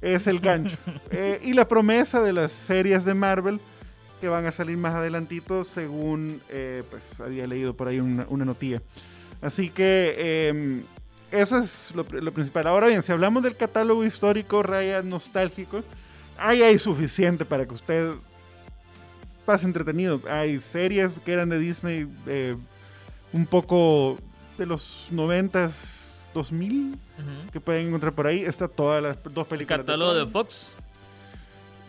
[0.00, 0.76] es el gancho.
[1.10, 3.60] Eh, y la promesa de las series de Marvel
[4.20, 8.44] que van a salir más adelantito, según eh, pues había leído por ahí una, una
[8.44, 8.82] notilla.
[9.40, 10.82] Así que eh,
[11.30, 12.66] eso es lo principal.
[12.66, 15.82] Ahora bien, si hablamos del catálogo histórico, raya nostálgico,
[16.38, 18.12] ahí hay suficiente para que usted
[19.44, 20.20] pase entretenido.
[20.28, 22.56] Hay series que eran de Disney eh,
[23.32, 24.18] un poco
[24.58, 25.72] de los 90s,
[26.34, 26.98] 2000,
[27.52, 28.44] Que pueden encontrar por ahí.
[28.44, 29.80] Está todas las dos El películas.
[29.80, 30.26] catálogo de.
[30.26, 30.76] Fox.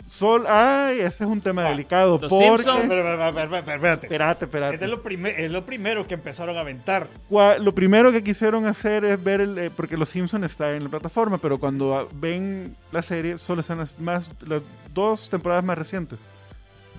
[0.07, 2.17] Sol, ay, ese es un tema delicado.
[2.19, 2.47] Los porque...
[2.47, 4.05] Simpson, Pero, pero, pero, pero, pero, espérate.
[4.07, 4.77] Espérate, Es, espérate.
[4.77, 7.07] de lo es lo primero que empezaron a aventar.
[7.29, 10.85] Cua- Lo primero que quisieron hacer es ver el, eh, porque Los Simpsons está en
[10.85, 14.63] la plataforma, pero cuando ah, ven la serie solo están las más las
[14.93, 16.17] dos temporadas más recientes.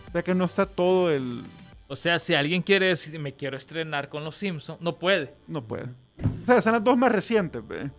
[0.09, 1.43] O sea que no está todo el
[1.89, 5.35] O sea, si alguien quiere decir, me quiero estrenar con los Simpsons, no puede.
[5.49, 5.85] no puede.
[6.43, 7.91] O sea, están las dos más recientes, ve.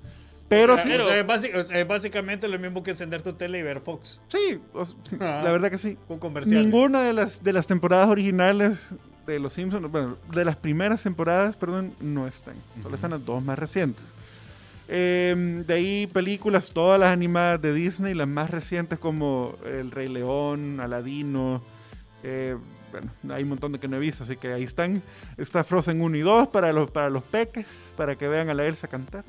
[0.50, 2.92] Pero O sea, sí, o sea, es, basi- o sea, es básicamente lo mismo que
[2.92, 4.60] encender tu tele y ver Fox sí,
[5.22, 5.42] Ah.
[5.44, 5.98] la verdad que sí.
[6.08, 6.64] con comerciales.
[6.66, 8.90] Ninguna de las de las temporadas originales
[9.28, 12.56] de Los Simpsons, bueno, de las primeras temporadas, perdón, no están.
[12.82, 14.04] Solo están las dos más recientes.
[14.88, 20.10] Eh, de ahí películas, todas las animadas de Disney, las más recientes como El Rey
[20.10, 21.62] León, Aladino.
[22.24, 22.58] eh,
[22.92, 25.02] bueno, hay un montón de que no he visto, así que ahí están.
[25.38, 28.66] Está Frozen 1 y 2 para los, para los peques, para que vean a la
[28.66, 29.24] Elsa cantar.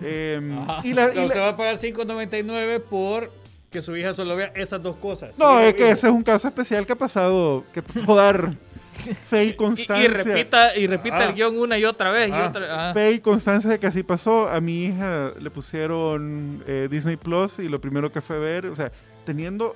[0.00, 0.38] Eh,
[0.84, 3.30] y la- O sea, y la- usted va a pagar 5.99 por
[3.70, 5.36] que su hija solo vea esas dos cosas.
[5.38, 8.52] no, es que ese es un caso especial que ha pasado, que puedo dar
[9.28, 10.04] fe y Y, constancia.
[10.04, 11.24] y repita, y repita Ah.
[11.26, 12.28] el guion una y otra vez.
[12.30, 12.46] y Ah.
[12.48, 12.94] otra- ah.
[12.94, 14.48] Fe y constancia de que así pasó.
[14.48, 18.76] A mi hija le pusieron eh, Disney Plus y lo primero que fue ver, o
[18.76, 18.90] sea,
[19.26, 19.74] teniendo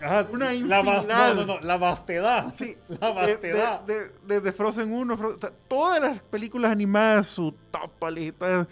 [0.00, 2.54] Ajá, una la vas- no, no, no, la vastedad.
[2.56, 3.80] Sí, La de- vastedad.
[3.80, 8.60] de- de- desde Frozen 1, Fro- o sea, todas las películas animadas, su top lista,
[8.60, 8.68] en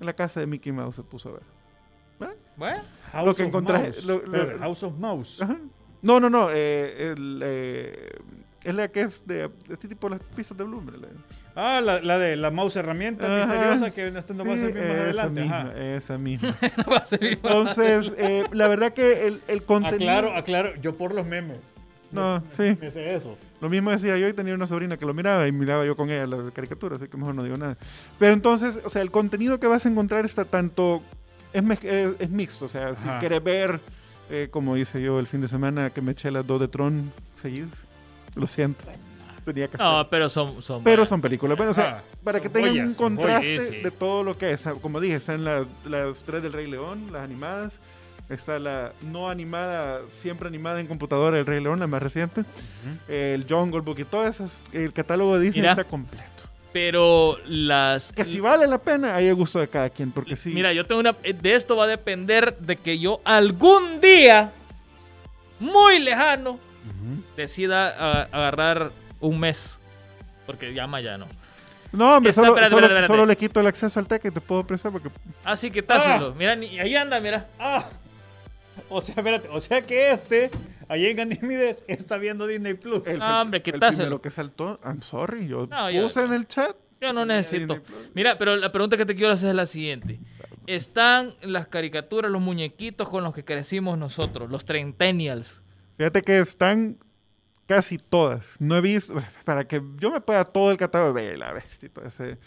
[0.00, 1.42] la casa de Mickey Mouse se puso a ver.
[2.56, 2.82] Bueno,
[3.12, 4.04] House lo que of Mouse.
[4.04, 5.42] lo- lo- Espérate, House of Mouse.
[5.42, 5.56] Ajá.
[6.02, 8.10] No, no, no, eh, el, eh,
[8.64, 10.98] es la que es de, de este tipo de las pistas de Bloomberg.
[11.00, 11.08] la-
[11.54, 13.46] Ah, la, la de la mouse herramienta Ajá.
[13.46, 15.40] misteriosa que esto no va a Sí, servir más esa adelante.
[15.40, 15.78] misma, Ajá.
[15.94, 16.48] esa misma.
[16.76, 17.52] no va a servir más.
[17.52, 20.10] Entonces, eh, la verdad que el, el contenido...
[20.10, 21.74] Aclaro, aclaro, yo por los memes.
[22.10, 22.76] No, sí.
[22.80, 23.36] Eso.
[23.60, 26.10] Lo mismo decía yo y tenía una sobrina que lo miraba y miraba yo con
[26.10, 27.76] ella la caricatura, así que mejor no digo nada.
[28.18, 31.02] Pero entonces, o sea, el contenido que vas a encontrar está tanto...
[31.52, 33.18] Es, mez- eh, es mixto, o sea, si Ajá.
[33.18, 33.80] quieres ver,
[34.30, 37.10] eh, como hice yo el fin de semana, que me eché las dos de Tron
[37.40, 37.70] seguidas.
[38.36, 38.84] Lo siento.
[39.44, 39.80] Tenía que hacer.
[39.80, 40.60] No, pero son.
[40.62, 41.08] son Pero buenas.
[41.08, 41.56] son películas.
[41.56, 43.68] Bueno, o sea, Ajá, para son que tengan un contraste joyas.
[43.68, 43.76] Sí.
[43.80, 44.62] de todo lo que es.
[44.82, 47.80] Como dije, están las, las tres del Rey León, las animadas.
[48.28, 52.44] Está la no animada, siempre animada en computadora, el Rey León, la más reciente.
[53.08, 54.50] El Jungle Book y todo eso.
[54.72, 55.72] El catálogo de Disney Mira.
[55.72, 56.24] está completo.
[56.72, 58.12] Pero las.
[58.12, 60.12] Que si vale la pena, ahí a gusto de cada quien.
[60.12, 60.50] Porque sí.
[60.50, 61.12] Mira, yo tengo una.
[61.12, 64.52] De esto va a depender de que yo algún día,
[65.58, 66.58] muy lejano,
[67.36, 69.80] decida a- agarrar un mes.
[70.46, 71.26] Porque llama ya no.
[71.92, 73.06] no, hombre, Está- solo, espérate, solo- espérate, espérate.
[73.06, 75.08] solo le quito el acceso al TEC y te puedo prestar porque
[75.44, 76.34] Así que táselo.
[76.34, 77.46] Mira, ni- ahí anda, mira.
[77.58, 77.88] Ah,
[78.88, 80.50] o sea, espérate, o sea que este,
[80.88, 83.06] ahí en Ganímides, está viendo Disney Plus.
[83.06, 84.04] el, Ah, hombre, el quitáselo.
[84.04, 86.76] primero que saltó, I'm sorry, yo No, yo- puse en el chat.
[87.00, 87.80] Yo no necesito.
[88.14, 90.18] Mira, pero la pregunta que te quiero hacer es la siguiente.
[90.66, 95.62] Están las caricaturas, los muñequitos con los que crecimos nosotros, los Trentennials.
[95.96, 96.98] Fíjate que están
[97.66, 98.56] casi todas.
[98.60, 99.14] No he visto,
[99.44, 102.38] para que yo me pueda todo el catálogo, ve la bestia y todo ese.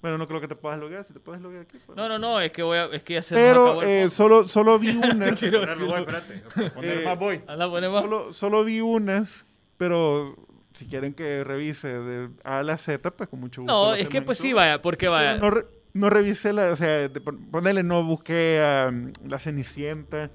[0.00, 1.76] Bueno, no creo que te puedas loguear, si te puedes loguear aquí.
[1.84, 1.96] pues.
[1.96, 4.06] No, no, no, es que voy a, es que ya se nos acabó Pero el
[4.06, 5.40] eh, solo, solo vi unas.
[5.40, 6.70] Ponerlo, voy, espérate.
[6.70, 7.40] Poner Eh, más voy.
[7.48, 8.02] Anda, ponemos.
[8.02, 9.44] solo, solo vi unas,
[9.76, 10.36] pero
[10.74, 13.72] si quieren que revise de A a la Z, pues con mucho gusto.
[13.72, 15.36] No, es que pues sí, vaya, porque vaya.
[15.38, 19.40] No, re- no revisé la, o sea, de pon- ponerle, no busqué a um, la
[19.40, 20.30] Cenicienta,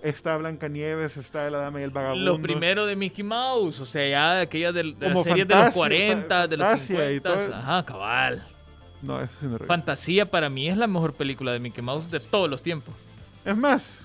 [0.00, 2.36] está Blancanieves, está la Dama y el Vagabundo.
[2.36, 5.72] Lo primero de Mickey Mouse, o sea, ya aquellas de, las series de los Fantasia,
[5.72, 7.46] 40, de los Fantasia y 50.
[7.46, 7.56] todo.
[7.56, 8.46] Ajá, cabal.
[9.02, 9.66] No, eso sí no revisé.
[9.68, 12.94] Fantasía para mí es la mejor película de Mickey Mouse de todos los tiempos.
[13.44, 14.04] Es más,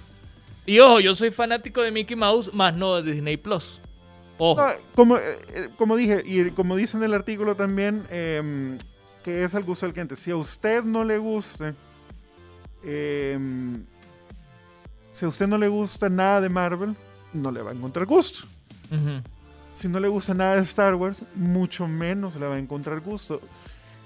[0.65, 3.79] Y ojo, yo soy fanático de Mickey Mouse, más no de Disney Plus.
[4.37, 4.61] Ojo.
[4.61, 8.77] no, como, eh, eh, como dije, y como dice en el artículo también, em,
[9.23, 10.15] que es al gusto del cliente.
[10.15, 11.73] Si a usted no le gusta,
[12.83, 13.83] em,
[15.11, 16.95] si a usted no le gusta nada de Marvel,
[17.33, 18.47] no le va a encontrar gusto.
[19.73, 23.39] Si no le gusta nada de Star Wars, mucho menos le va a encontrar gusto.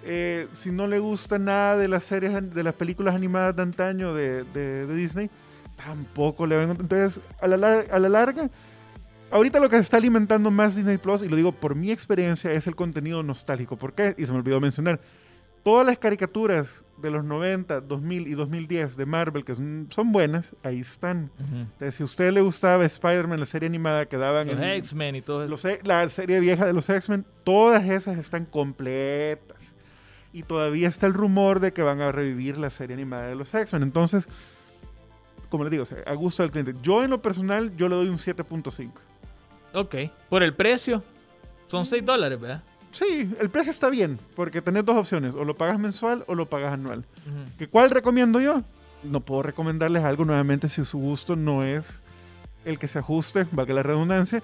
[0.03, 4.13] Eh, si no le gusta nada de las series, de las películas animadas de antaño
[4.13, 5.29] de, de- de Disney,
[5.75, 6.81] tampoco le encontrar.
[7.01, 8.49] Entonces, a la, a la larga,
[9.31, 12.51] ahorita lo que se está alimentando más Disney Plus, y lo digo por mi experiencia,
[12.51, 13.75] es el contenido nostálgico.
[13.77, 14.15] ¿Por qué?
[14.17, 14.99] Y se me olvidó mencionar.
[15.63, 20.55] Todas las caricaturas de los 90, 2000 y 2010 de Marvel, que son, son buenas,
[20.63, 21.29] ahí están.
[21.39, 25.17] Entonces, si a usted le gustaba Spider-Man, la serie animada que daban Los en- X-Men
[25.17, 25.51] y todo eso.
[25.51, 29.56] los la serie vieja de los X-Men, todas esas están completas.
[30.33, 33.53] Y todavía está el rumor de que van a revivir la serie animada de los
[33.53, 33.83] X-Men.
[33.83, 34.27] Entonces,
[35.49, 36.75] como les digo, o sea, a gusto del cliente.
[36.81, 38.91] Yo en lo personal, yo le doy un 7.5.
[39.73, 39.95] Ok.
[40.29, 41.03] Por el precio,
[41.67, 42.63] son 6 dólares, ¿verdad?
[42.91, 46.49] Sí, el precio está bien, porque tenés dos opciones, o lo pagas mensual o lo
[46.49, 47.05] pagas anual.
[47.57, 48.63] ¿Que ¿Cuál recomiendo yo?
[49.03, 52.01] No puedo recomendarles algo nuevamente si su gusto no es
[52.65, 54.41] el que se ajuste, valga la redundancia,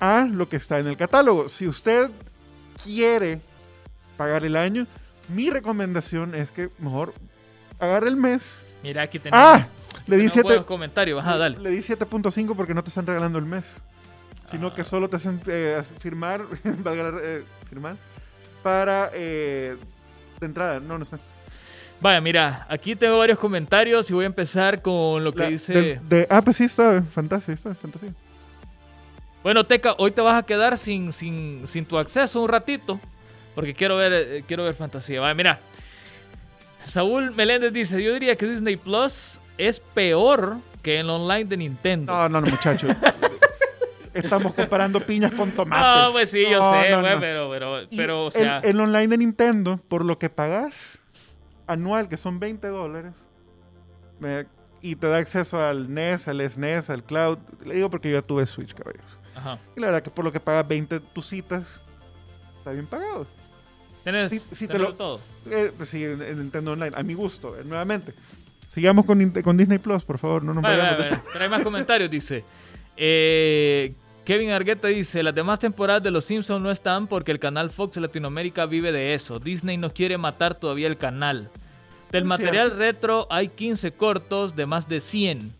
[0.00, 1.48] a lo que está en el catálogo.
[1.48, 2.10] Si usted
[2.82, 3.40] quiere
[4.18, 4.86] pagar el año,
[5.28, 7.14] mi recomendación es que mejor
[7.78, 8.42] agarre el mes.
[8.82, 9.66] Mira, aquí tenemos, ¡Ah!
[10.06, 11.20] Le di tenemos 7 buenos comentarios.
[11.20, 11.58] Ajá, dale.
[11.58, 13.64] le di 7.5 porque no te están regalando el mes,
[14.50, 14.74] sino Ah.
[14.74, 17.96] que solo te hacen eh, firmar, eh, firmar
[18.62, 19.76] para eh,
[20.40, 20.80] de entrada.
[20.80, 21.18] No, no está.
[22.00, 25.72] Vaya, mira, aquí tengo varios comentarios y voy a empezar con lo que La- dice...
[25.72, 28.12] del- de- ah, pues sí, está fantasía, está fantasía.
[29.42, 33.00] Bueno, Teca, hoy te vas a quedar sin, sin, sin tu acceso un ratito.
[33.58, 35.34] Porque quiero ver, eh, quiero ver fantasía.
[35.34, 35.58] Mira.
[36.84, 42.12] Saúl Meléndez dice, yo diría que Disney Plus es peor que el online de Nintendo.
[42.12, 42.94] No, no, no, muchachos.
[44.14, 46.04] Estamos comparando piñas con tomates.
[46.06, 49.08] No, pues sí, yo No, sé, no, pero, pero, pero, o el- sea, el, online
[49.08, 51.00] de Nintendo, por lo que pagas
[51.66, 53.12] anual, que son 20 dólares,
[54.22, 54.44] eh,
[54.80, 57.38] y te da acceso al NES, al SNES, al Cloud.
[57.66, 59.02] Le digo porque yo ya tuve Switch, caballos.
[59.34, 59.58] ajá.
[59.76, 61.80] Y la verdad que por lo que pagas 20 tus citas,
[62.58, 63.26] está bien pagado.
[64.04, 65.20] Tenés, te lo- todo.
[65.50, 68.12] Eh, pues sí, en, en Nintendo Online, a mi gusto, eh, nuevamente.
[68.66, 69.18] Sigamos con,
[69.56, 70.98] Disney Plus, por favor, no nos Vale, vayamos.
[70.98, 72.44] vale, de- hay más comentarios, dice.
[72.96, 77.70] Eh, Kevin Argueta dice, las demás temporadas de Los Simpsons no están porque el canal
[77.70, 79.38] Fox Latinoamérica vive de eso.
[79.38, 81.48] Disney no quiere matar todavía el canal.
[82.12, 82.78] Del material cierto.
[82.78, 85.52] retro hay 15 cortos de más de 100.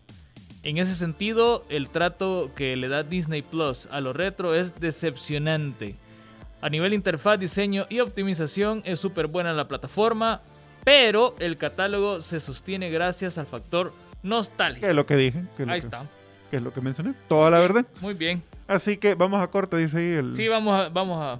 [0.63, 5.95] En ese sentido, el trato que le da Disney Plus a lo retro es decepcionante.
[6.61, 10.41] A nivel interfaz, diseño y optimización es súper buena la plataforma,
[10.83, 13.93] pero el catálogo se sostiene gracias al factor
[14.23, 14.81] nostalgia.
[14.81, 15.43] ¿Qué es lo que dije?
[15.55, 16.03] ¿Qué es lo Ahí que- está.
[16.51, 17.13] ¿Qué es lo que mencioné?
[17.27, 17.85] Toda la verdad.
[18.01, 18.41] Muy bien.
[18.67, 20.35] Así que vamos a corte, dice ahí el...
[20.35, 20.89] Sí, vamos a.
[20.89, 21.33] Vamos a,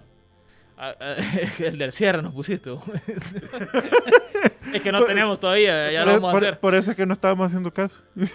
[0.77, 1.15] a- a-
[1.65, 2.71] el del cierre nos pusiste.
[4.73, 6.59] es que no tenemos todavía, ya por, lo vamos a por- hacer.
[6.59, 7.97] por eso es que no estábamos haciendo caso.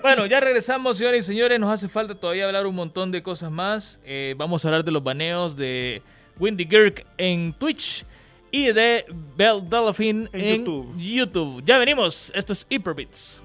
[0.00, 1.60] Bueno, ya regresamos, señores y señores.
[1.60, 4.00] Nos hace falta todavía hablar un montón de cosas más.
[4.06, 6.00] Eh, vamos a hablar de los baneos de
[6.38, 8.04] Windy Girk en Twitch
[8.50, 9.04] y de
[9.36, 10.94] Belle Delphine En en, YouTube.
[10.96, 11.62] YouTube.
[11.66, 12.32] Ya venimos.
[12.34, 13.42] Esto es Hyperbits.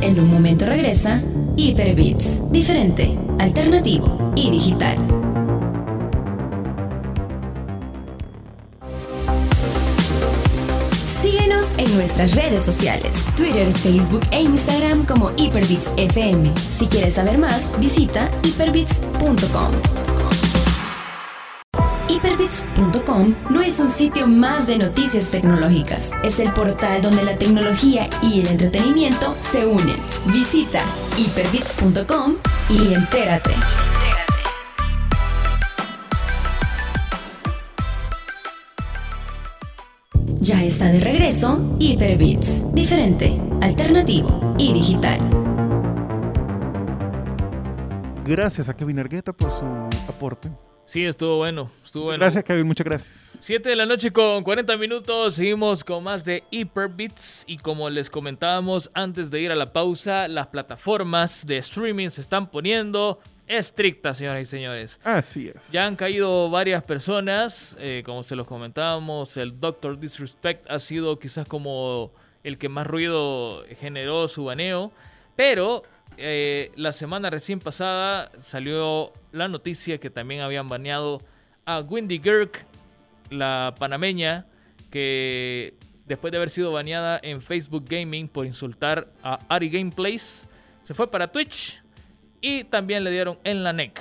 [0.00, 1.20] En un momento regresa
[1.56, 4.96] Hyperbits, diferente, alternativo y digital.
[11.98, 16.52] Nuestras redes sociales, Twitter, Facebook e Instagram como Hyperbits FM.
[16.56, 19.72] Si quieres saber más, visita hyperbits.com.
[22.08, 28.08] Hyperbits.com no es un sitio más de noticias tecnológicas, es el portal donde la tecnología
[28.22, 29.96] y el entretenimiento se unen.
[30.26, 30.82] Visita
[31.16, 32.36] hyperbits.com
[32.70, 33.50] y entérate.
[40.48, 45.20] Ya está de regreso Hyperbits, diferente, alternativo y digital.
[48.24, 50.50] Gracias a Kevin Argueta por su aporte.
[50.86, 51.70] Sí, estuvo bueno.
[51.84, 52.22] Estuvo bueno.
[52.22, 53.36] Gracias, Kevin, muchas gracias.
[53.40, 55.34] 7 de la noche con 40 minutos.
[55.34, 57.44] Seguimos con más de Hyperbits.
[57.46, 62.22] Y como les comentábamos antes de ir a la pausa, las plataformas de streaming se
[62.22, 65.00] están poniendo estrictas, señoras y señores.
[65.02, 65.72] Así es.
[65.72, 71.18] Ya han caído varias personas, eh, como se los comentábamos, el Doctor Disrespect ha sido
[71.18, 72.12] quizás como
[72.44, 74.92] el que más ruido generó su baneo,
[75.34, 75.82] pero
[76.16, 81.22] eh, la semana recién pasada salió la noticia que también habían baneado
[81.64, 82.64] a Wendy Girk,
[83.30, 84.46] la panameña,
[84.90, 85.74] que
[86.06, 90.46] después de haber sido baneada en Facebook Gaming por insultar a Ari Gameplays,
[90.82, 91.82] se fue para Twitch
[92.40, 94.00] y también le dieron en la neck.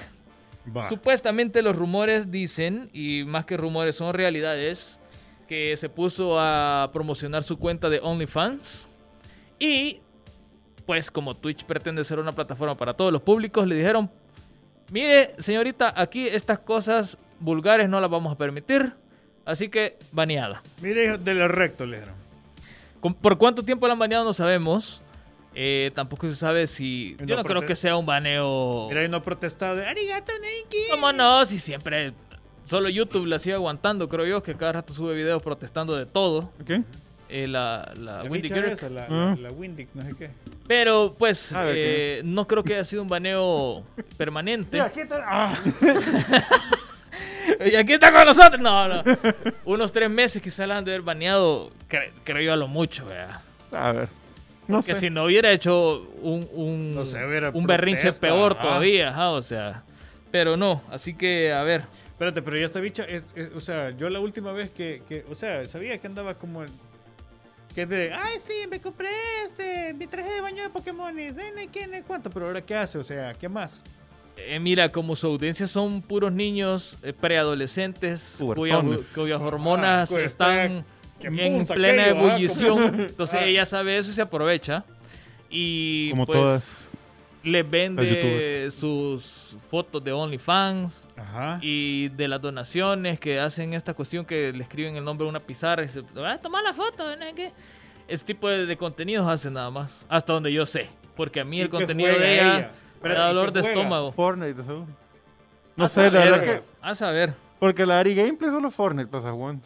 [0.75, 0.89] Va.
[0.89, 4.99] Supuestamente los rumores dicen, y más que rumores son realidades,
[5.47, 8.87] que se puso a promocionar su cuenta de OnlyFans.
[9.59, 10.01] Y
[10.85, 14.09] pues como Twitch pretende ser una plataforma para todos los públicos, le dijeron,
[14.89, 18.93] mire señorita, aquí estas cosas vulgares no las vamos a permitir.
[19.45, 20.61] Así que baneada.
[20.81, 22.15] Mire, de lo recto, le dijeron.
[23.21, 24.25] ¿Por cuánto tiempo la han baneado?
[24.25, 25.01] No sabemos.
[25.59, 27.15] Eh, tampoco se sabe si...
[27.21, 28.85] Yo no no creo que sea un baneo...
[28.89, 30.85] Mira, y no protestado de Arigato, Nike.
[30.91, 31.43] ¿Cómo no?
[31.47, 32.13] Si siempre.
[32.65, 36.51] Solo YouTube la sigue aguantando, creo yo, que cada rato sube videos protestando de todo.
[36.61, 36.81] ¿Ok?
[37.29, 39.35] eh, la, la La Windy esa, la, Ah.
[39.35, 40.29] la, la Windy, no sé qué.
[40.67, 43.83] Pero, pues, ver, eh, no creo que haya sido un baneo
[44.17, 44.79] permanente.
[44.79, 45.25] aquí está.
[45.27, 45.55] Ah.
[47.65, 48.61] y aquí está con nosotros.
[48.61, 49.03] No, no.
[49.65, 53.05] Unos tres meses quizás la han de haber baneado, cre- creo yo, a lo mucho,
[53.05, 53.41] vea.
[53.71, 54.09] A ver.
[54.67, 58.61] No Que si no hubiera hecho un, un, No sé, hubiera un berrinche peor ajá.
[58.61, 59.83] todavía, ajá, o sea.
[60.31, 61.83] Pero no, así que, a ver.
[62.07, 65.23] Espérate, pero ya esta bicha, es, es- o sea, yo la última vez que, que,
[65.29, 66.69] o sea, sabía que andaba como el-
[67.75, 69.09] que de, ay, sí, me compré
[69.45, 72.29] este, mi traje de baño de Pokémon, y de, no, ¿qué, no, cuánto?
[72.31, 72.97] Pero ahora, ¿qué hace?
[72.97, 73.83] O sea, ¿qué más?
[74.35, 80.85] Eh, mira, como su audiencia son puros niños eh, preadolescentes cuyas, hormonas Ah, pues, están
[81.21, 82.29] en plena aquello, ¿ah?
[82.29, 82.99] ebullición.
[83.01, 83.45] Entonces Ah.
[83.45, 84.83] ella sabe eso y se aprovecha.
[85.49, 86.89] Y Como pues todas.
[87.43, 91.59] las vende sus fotos de OnlyFans Ajá.
[91.61, 95.39] y de las donaciones que hacen esta cuestión que le escriben el nombre de una
[95.39, 97.25] pizarra y se ah, toma la foto, ¿no?
[97.35, 97.51] ¿Qué?
[98.07, 100.87] Ese tipo de, de contenidos hacen nada más, hasta donde yo sé.
[101.15, 102.71] Porque a mí ¿Y el contenido de ella, ella?
[102.71, 103.75] me Espérate, da ¿y dolor de juega?
[103.75, 104.11] estómago.
[104.11, 104.87] Fortnite, seguro.
[105.75, 106.61] No A sé, la saber, verdad que...
[106.81, 107.33] A saber.
[107.59, 109.63] Porque la Ari Gameplay solo Fortnite pasa jugando.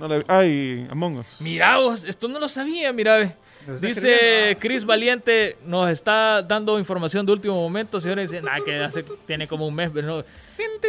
[0.00, 0.24] No la...
[0.28, 1.26] Ay, Among Us.
[1.38, 3.18] Mira vos, esto no lo sabía, mira.
[3.18, 3.32] ve.
[3.80, 4.56] Dice.
[4.58, 8.30] Chris Valiente, nos está dando información de último momento, señores.
[8.30, 10.24] Dice, nah, que hace, tiene como un mes, pero no.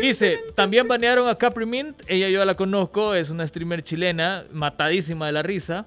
[0.01, 5.26] Dice, también banearon a Capri Mint, ella yo la conozco, es una streamer chilena, matadísima
[5.28, 5.86] de la risa,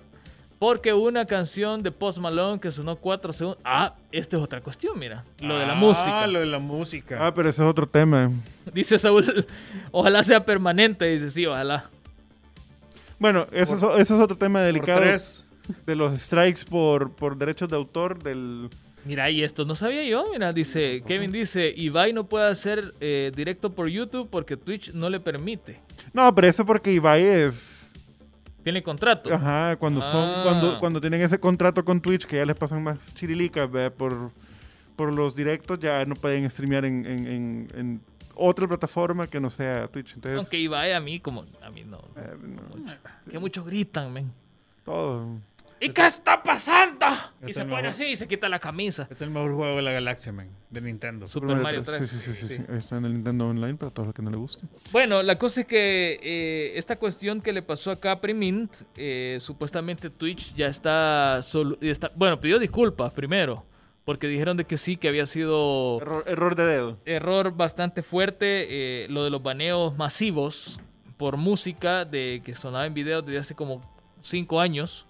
[0.58, 3.60] porque una canción de Post Malone que sonó cuatro segundos.
[3.64, 6.26] Ah, esta es otra cuestión, mira, lo de la Ah, música.
[6.26, 7.26] lo de la música.
[7.26, 8.30] Ah, pero ese es otro tema.
[8.72, 9.46] Dice Saúl,
[9.90, 11.86] ojalá sea permanente, dice, sí, ojalá.
[13.24, 15.46] Bueno, eso, es, eso es otro tema Por delicado tres.
[15.86, 18.68] de los strikes por, por derechos de autor del...
[19.06, 23.32] Mira, y esto no sabía yo, mira, dice, Kevin dice, Ibai no puede hacer eh,
[23.34, 25.80] directo por YouTube porque Twitch no le permite.
[26.12, 27.90] No, pero eso porque Ibai es...
[28.62, 29.32] Tiene contrato.
[29.34, 30.40] Ajá, cuando son Ah.
[30.44, 33.90] cuando, cuando tienen ese contrato con Twitch que ya les pasan más chirilicas ¿ve?
[33.90, 34.32] por,
[34.96, 38.00] por los directos, ya no pueden streamear en, en, en- en
[38.36, 40.14] otra plataforma que no sea Twitch.
[40.14, 41.98] Entonces, Aunque Ibai a mí como, a mí no.
[42.16, 42.92] eh, no,
[43.30, 44.32] Que muchos gritan, men.
[44.84, 45.38] todo.
[45.80, 47.04] ¿Y qué está pasando?
[47.46, 47.86] Y se pone mejor.
[47.88, 49.02] así y se quita la camisa.
[49.02, 50.48] Este es el mejor juego de la galaxia, man.
[50.70, 51.28] De Nintendo.
[51.28, 51.98] Super Mario 3.
[52.08, 52.56] Sí, sí, sí, sí, Sí.
[52.56, 52.62] sí.
[52.70, 54.64] Ahí Está en el Nintendo Online para todos los que no le guste.
[54.92, 59.36] Bueno, la cosa es que eh, esta cuestión que le pasó a Capri Mint, eh,
[59.40, 61.40] supuestamente Twitch ya está,
[61.82, 62.10] está...
[62.14, 63.62] Bueno, pidió disculpas primero,
[64.04, 66.98] porque dijeron de que sí, que había sido Error, error de dedo.
[67.04, 70.78] error bastante fuerte eh, lo de los baneos masivos
[71.16, 73.80] por música de que sonaba en videos desde hace como
[74.20, 75.06] 5 años.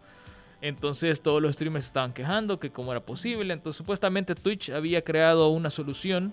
[0.61, 3.53] Entonces todos los streamers estaban quejando que cómo era posible.
[3.53, 6.33] Entonces supuestamente Twitch había creado una solución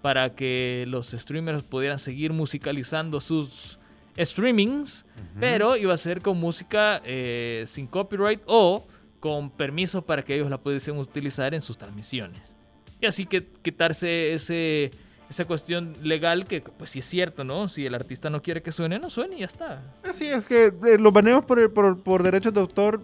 [0.00, 3.78] para que los streamers pudieran seguir musicalizando sus
[4.18, 5.04] streamings,
[5.38, 8.86] pero iba a ser con música eh, sin copyright o
[9.20, 12.56] con permisos para que ellos la pudiesen utilizar en sus transmisiones.
[13.00, 14.90] Y así que quitarse ese,
[15.28, 17.68] esa cuestión legal que pues sí es cierto, ¿no?
[17.68, 19.82] Si el artista no quiere que suene, no suene y ya está.
[20.02, 23.02] Así es que eh, los baneos por, por, por derechos de autor,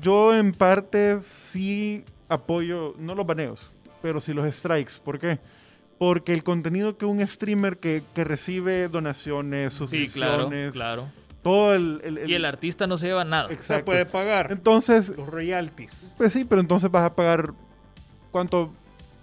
[0.00, 3.70] yo en parte sí apoyo, no los baneos,
[4.02, 4.94] pero sí los strikes.
[5.04, 5.38] ¿Por qué?
[5.98, 9.78] Porque el contenido que un streamer que, que recibe donaciones, Sí,
[10.08, 11.08] claro, suscripciones, claro.
[11.44, 12.00] Todo el...
[12.02, 13.44] el- Y el artista no se lleva nada.
[13.52, 13.74] Exacto.
[13.76, 16.14] Se puede pagar Entonces, los royalties.
[16.18, 17.52] pues sí, pero entonces vas a pagar
[18.32, 18.72] cuánto...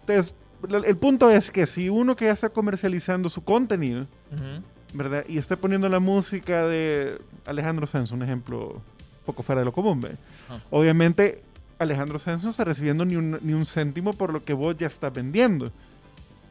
[0.08, 0.36] es-
[0.70, 4.64] el el punto es que si uno que ya está comercializando su contenido, Ujú.
[4.94, 5.26] ¿verdad?
[5.28, 8.80] Y está poniendo la música de Alejandro Sanz, un ejemplo
[9.26, 10.12] poco fuera de lo común, ¿ve?
[10.48, 10.62] Ajá.
[10.70, 11.42] Obviamente,
[11.80, 14.86] Alejandro Sanz no está recibiendo ni un, ni un céntimo por lo que vos ya
[14.88, 15.72] estás vendiendo.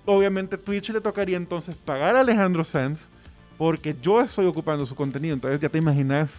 [0.06, 3.08] Obviamente, Twitch le tocaría entonces pagar a Alejandro Sanz
[3.61, 5.34] porque yo estoy ocupando su contenido.
[5.34, 6.30] Entonces, ya te imaginas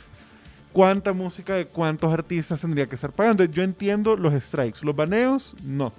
[0.73, 3.43] cuánta música de cuántos artistas tendría que estar pagando.
[3.43, 4.79] Yo entiendo los strikes.
[4.81, 5.93] Los baneos, no.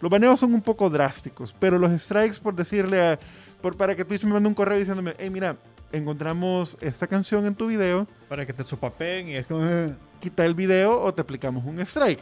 [0.00, 3.18] Los baneos son un poco drásticos, pero los strikes, por decirle a.
[3.62, 5.54] Por, para que Twitch me mande un correo diciéndome, hey, mira,
[5.92, 9.64] encontramos esta canción en tu video, Para que te supapeen y es como...
[9.64, 12.18] eh, quita el video o te aplicamos un strike.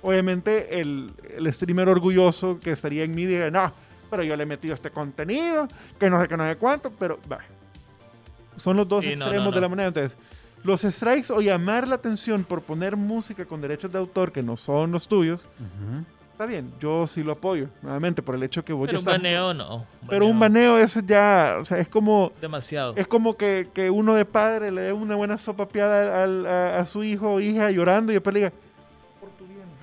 [0.00, 3.70] Obviamente, el, el streamer orgulloso que estaría en mí diría, no,
[4.08, 5.68] pero yo le he metido este contenido,
[6.00, 7.40] que no sé qué, no sé cuánto, pero va.
[8.56, 9.88] Son los dos Sí, no, extremos no, de la moneda.
[9.88, 10.16] Entonces,
[10.62, 14.56] los strikes o llamar la atención por poner música con derechos de autor que no
[14.56, 15.46] son los tuyos,
[16.32, 19.14] está bien, yo sí lo apoyo, nuevamente, por el hecho que vos Pero ya un
[19.14, 19.84] estás- baneo no.
[20.08, 22.32] Pero un baneo es ya, o sea, es como...
[22.40, 22.94] Demasiado.
[22.96, 26.78] Es como que, que uno de padre le dé una buena sopa piada al- a,
[26.80, 28.52] a su hijo o hija llorando y después le diga,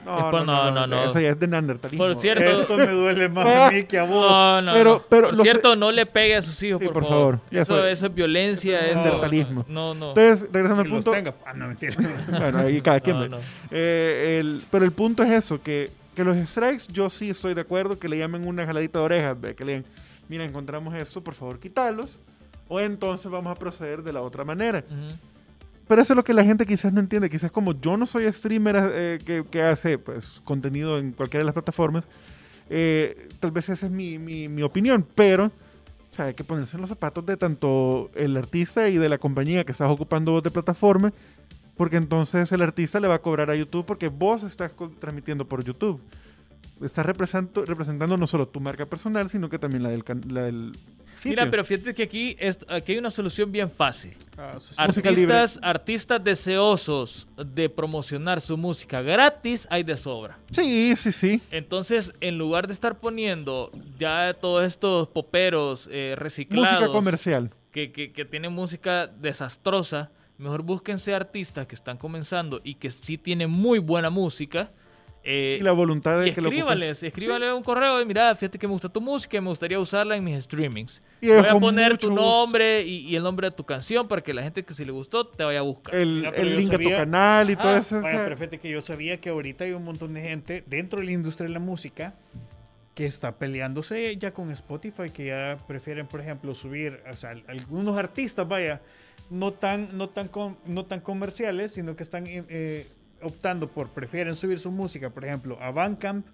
[0.05, 1.03] No, por- no, no, no.
[1.03, 2.05] Eso ya es de Neandertalismo.
[2.05, 4.29] Por cierto- Esto me duele más a mí que a vos.
[4.29, 5.03] No, no, Pero- no.
[5.09, 7.39] pero por cierto, no le pegue a sus hijos, Sí, por, por favor.
[7.51, 8.99] Eso, eso es violencia, eso es eso...
[9.03, 9.65] neandertalismo.
[9.67, 10.09] No, no.
[10.09, 11.11] Entonces, regresando al punto...
[11.11, 11.33] tenga.
[11.45, 11.95] Ah, no, mentira.
[12.29, 13.37] Bueno, ahí cada quien No, no.
[13.69, 17.61] Eh, el- pero el punto es eso, que, que los strikes yo sí estoy de
[17.61, 19.91] acuerdo que le llamen una jaladita de orejas, ve, que le digan,
[20.29, 22.17] mira, encontramos esto, por favor, quítalos.
[22.67, 24.83] O entonces vamos a proceder de la otra manera.
[24.87, 25.15] Ujú.
[25.91, 27.29] Pero eso es lo que la gente quizás no entiende.
[27.29, 31.53] Quizás como yo no soy streamer eh, que, hace pues, contenido en cualquiera de las
[31.53, 32.07] plataformas,
[32.69, 35.05] eh, tal vez esa es mi, mi- mi opinión.
[35.15, 35.47] Pero
[36.17, 39.65] o hay que ponerse en los zapatos de tanto el artista y de la compañía
[39.65, 41.11] que estás ocupando de plataforma.
[41.75, 45.61] Porque entonces el artista le va a cobrar a YouTube porque vos estás transmitiendo por
[45.61, 45.99] YouTube.
[46.81, 50.71] Estás representando, no solo tu marca personal, sino que también la del, la del
[51.21, 51.29] sitio.
[51.31, 54.15] Mira, pero fíjate que aquí, es, aquí hay una solución bien fácil.
[54.37, 54.57] Ah.
[54.77, 60.39] Artistas, artistas deseosos de promocionar su música gratis hay de sobra.
[60.51, 61.41] Sí, sí, sí.
[61.51, 67.51] Entonces, en lugar de estar poniendo ya todos estos poperos eh, reciclados Música comercial.
[67.71, 73.17] que, que, que tienen música desastrosa, mejor búsquense artistas que están comenzando y que sí
[73.17, 74.71] tienen muy buena música
[75.23, 78.57] Eh, Y la voluntad de y que lo escríbales, escríbale un correo de mira, fíjate
[78.57, 80.99] que me gusta tu música y me gustaría usarla en mis streamings.
[81.21, 84.33] Y Voy a poner tu nombre y, y el nombre de tu canción para que
[84.33, 85.93] la gente que si le gustó te vaya a buscar.
[85.95, 87.61] El, Mira, el link a tu sabía- canal y Ajá.
[87.63, 88.01] todo eso.
[88.01, 91.05] Vaya, pero fíjate que yo sabía que ahorita hay un montón de gente dentro de
[91.05, 92.15] la industria de la música
[92.95, 97.95] que está peleándose ya con Spotify, que ya prefieren, por ejemplo, subir, o sea, algunos
[97.97, 98.81] artistas, vaya,
[99.29, 102.87] no tan, no tan, com- no tan comerciales, sino que están eh,
[103.23, 106.25] optando por, prefieren subir su música, por ejemplo, a Bandcamp,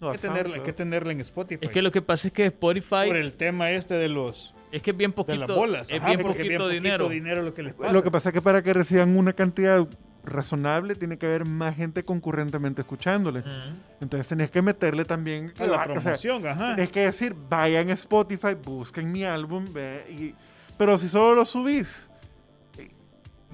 [0.00, 1.66] no, que, tenerla, que tenerla en Spotify.
[1.66, 4.82] Es que lo que pasa es que Spotify por el tema este de los es
[4.82, 7.08] que es bien de poquito, las bolas, es ajá, bien poquito bien dinero.
[7.08, 7.92] dinero lo que les pasa.
[7.92, 9.86] Lo que pasa es que para que reciban una cantidad
[10.22, 13.42] razonable tiene que haber más gente concurrentemente escuchándole.
[14.00, 16.76] Entonces tenés que meterle también a la o sea, promoción, ajá.
[16.76, 20.34] tenés que decir, vayan a Spotify, busquen mi álbum, ve, y-
[20.78, 22.09] pero si solo lo subís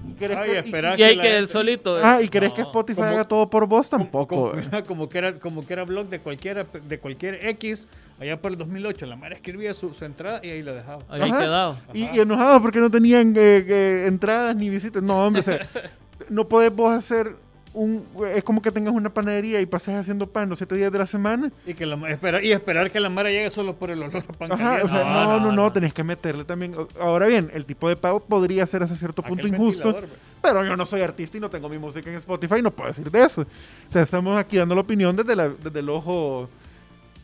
[0.07, 1.97] y, querés Ay, que, y- hay que gente- el solito.
[2.03, 2.61] ah, y querés que.
[2.61, 4.51] Spotify Como- haga todo por vos tampoco.
[4.51, 4.83] Como, eh.
[4.87, 7.87] como que era, como que era blog de cualquiera, de cualquier X,
[8.19, 11.03] allá por el 2008, la madre escribía su, su entrada y ahí la dejaba.
[11.09, 11.39] Ahí Ajá.
[11.39, 11.77] quedado.
[11.93, 15.01] Y, y enojados porque no tenían eh, eh, entradas ni visitas.
[15.03, 15.59] No, hombre, o sea,
[16.29, 17.35] no podés vos hacer
[17.73, 18.05] un...
[18.33, 21.05] Es como que tengas una panadería y pases haciendo pan los siete días de la
[21.05, 21.51] semana.
[21.65, 24.33] Y, que la, esperar, y esperar que la mara llegue solo por el olor a
[24.33, 25.73] pan Ajá, o sea, No, no, no, no, no, no.
[25.73, 26.75] tenés que meterle también.
[26.99, 29.95] Ahora bien, el tipo de pago podría ser hasta cierto punto injusto,
[30.41, 33.09] pero yo no soy artista y no tengo mi música en Spotify, no puedo decir
[33.11, 33.41] de eso.
[33.41, 36.49] O sea, estamos aquí dando la opinión desde, la- desde el ojo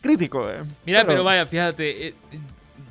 [0.00, 0.48] crítico.
[0.50, 0.62] eh.
[0.86, 2.14] Mira, pero, vaya, fíjate, eh,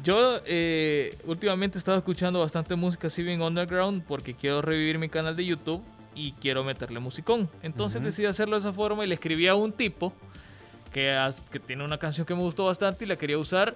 [0.04, 5.08] yo eh, últimamente he estado escuchando bastante música así bien underground porque quiero revivir mi
[5.10, 5.82] canal de YouTube
[6.16, 7.50] y quiero meterle musicón.
[7.62, 10.14] Entonces decidí hacerlo de esa forma y le escribí a un tipo
[10.92, 11.18] que,
[11.52, 13.76] que tiene una canción que me gustó bastante y la quería usar.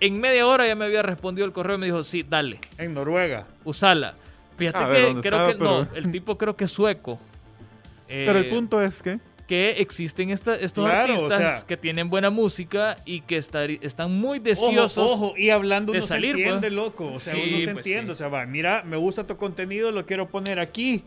[0.00, 2.92] En media hora ya me había respondido el correo y me dijo, sí, dale, En
[2.94, 3.46] Noruega.
[3.64, 4.14] usala.
[4.56, 5.52] Fíjate A ver, que ¿dónde creo estaba?
[5.52, 7.18] que no, Pero- el tipo creo que es sueco.
[8.08, 9.18] Pero el Eh, punto es que...
[9.46, 13.70] que existen esta- estos Claro, o artistas sea- que tienen buena música y que estar-
[13.70, 14.98] están muy deseosos.
[14.98, 16.72] ojo, y hablando de uno salir, se entiende, pues.
[16.72, 17.12] loco.
[17.12, 18.06] O sea, Sí, uno se pues, entiende.
[18.06, 18.12] sí.
[18.12, 21.04] O sea, va, mira, me gusta tu contenido, lo quiero poner aquí.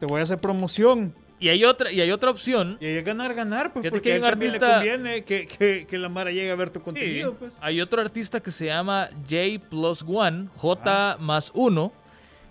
[0.00, 1.14] Te voy a hacer promoción.
[1.38, 2.76] Y hay otra, y hay otra opción.
[2.80, 5.86] Y ahí es ganar, ganar, pues Fíjate porque que hay artista- le conviene que, que,
[5.88, 7.54] que la Mara llegue a ver tu Sí, contenido, pues.
[7.60, 11.92] Hay otro artista que se llama J plus One, J más uno,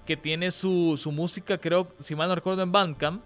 [0.08, 3.24] que tiene su, su música, creo, si mal no recuerdo, en Bandcamp.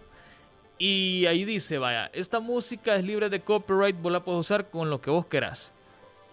[0.78, 4.90] Y ahí dice, vaya, esta música es libre de copyright, vos la puedes usar con
[4.90, 5.72] lo que vos querás.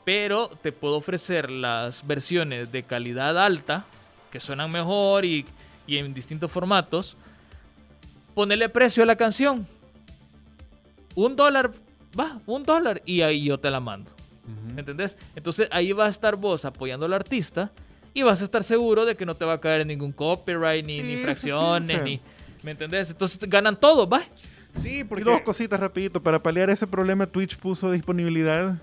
[0.05, 3.84] Pero te puedo ofrecer las versiones de calidad alta,
[4.32, 5.45] que suenan mejor y,
[5.86, 7.16] y en distintos formatos.
[8.41, 9.66] Ponerle precio a la canción.
[11.14, 11.72] Un dólar,
[12.18, 14.12] va, un dólar y ahí yo te la mando.
[14.74, 15.18] ¿Me entendés?
[15.36, 17.70] Entonces ahí va a estar vos apoyando al artista
[18.14, 20.97] y vas a estar seguro de que no te va a caer ningún copyright, ni,
[20.97, 22.03] Sí, ni sí, sí, fracciones, o sea.
[22.03, 22.18] ni...
[22.62, 23.11] ¿Me entendés?
[23.11, 24.22] Entonces ganan todo, va.
[24.78, 25.22] Sí, Y porque...
[25.24, 26.22] dos cositas rapidito.
[26.22, 28.78] Para paliar ese problema, Twitch puso disponibilidad.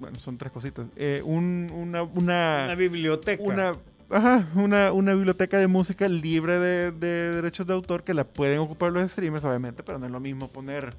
[0.00, 0.86] Bueno, son tres cositas.
[0.96, 3.40] Eh, un- una, una, Una biblioteca.
[3.44, 3.72] una,
[4.10, 8.58] ajá, una, una biblioteca de música libre de, de derechos de autor que la pueden
[8.58, 10.94] ocupar los streamers, obviamente, pero no es lo mismo poner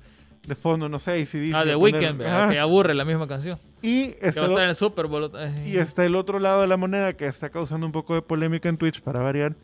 [0.47, 1.53] de fondo, no sé, ACDC.
[1.53, 3.57] Ah, de Weekend, que aburre la misma canción.
[3.82, 5.32] Y está, el Super Bowl.
[5.66, 8.70] y está el otro lado de la moneda que está causando un poco de polémica
[8.70, 9.55] en Twitch, para variar.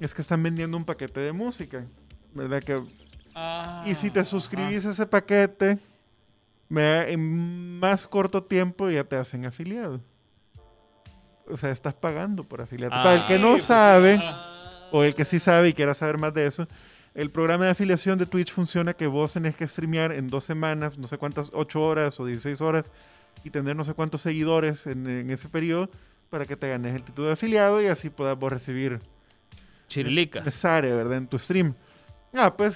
[0.00, 1.84] Es que están vendiendo un paquete de música.
[2.34, 2.62] ¿Verdad?
[2.62, 2.76] Que
[3.38, 5.78] Ah, Y si te suscribís a ese paquete,
[6.70, 10.00] en más corto tiempo ya te hacen afiliado.
[11.48, 12.94] O sea, estás pagando por afiliado.
[12.94, 14.88] Ah, Para el que no pues, sabe, ah.
[14.92, 16.66] o el que sí sabe y quiera saber más de eso,
[17.14, 20.98] el programa de afiliación de Twitch funciona que vos tenés que streamear en dos semanas,
[20.98, 22.90] no sé cuántas, 8 horas o 16 horas,
[23.44, 25.88] y tener no sé cuántos seguidores en, en ese periodo
[26.30, 29.00] para que te ganes el título de afiliado y así puedas vos recibir
[29.88, 30.44] Chirilicas.
[30.44, 31.18] Necesare, ¿verdad?
[31.18, 31.74] En tu stream.
[32.34, 32.74] Ah, pues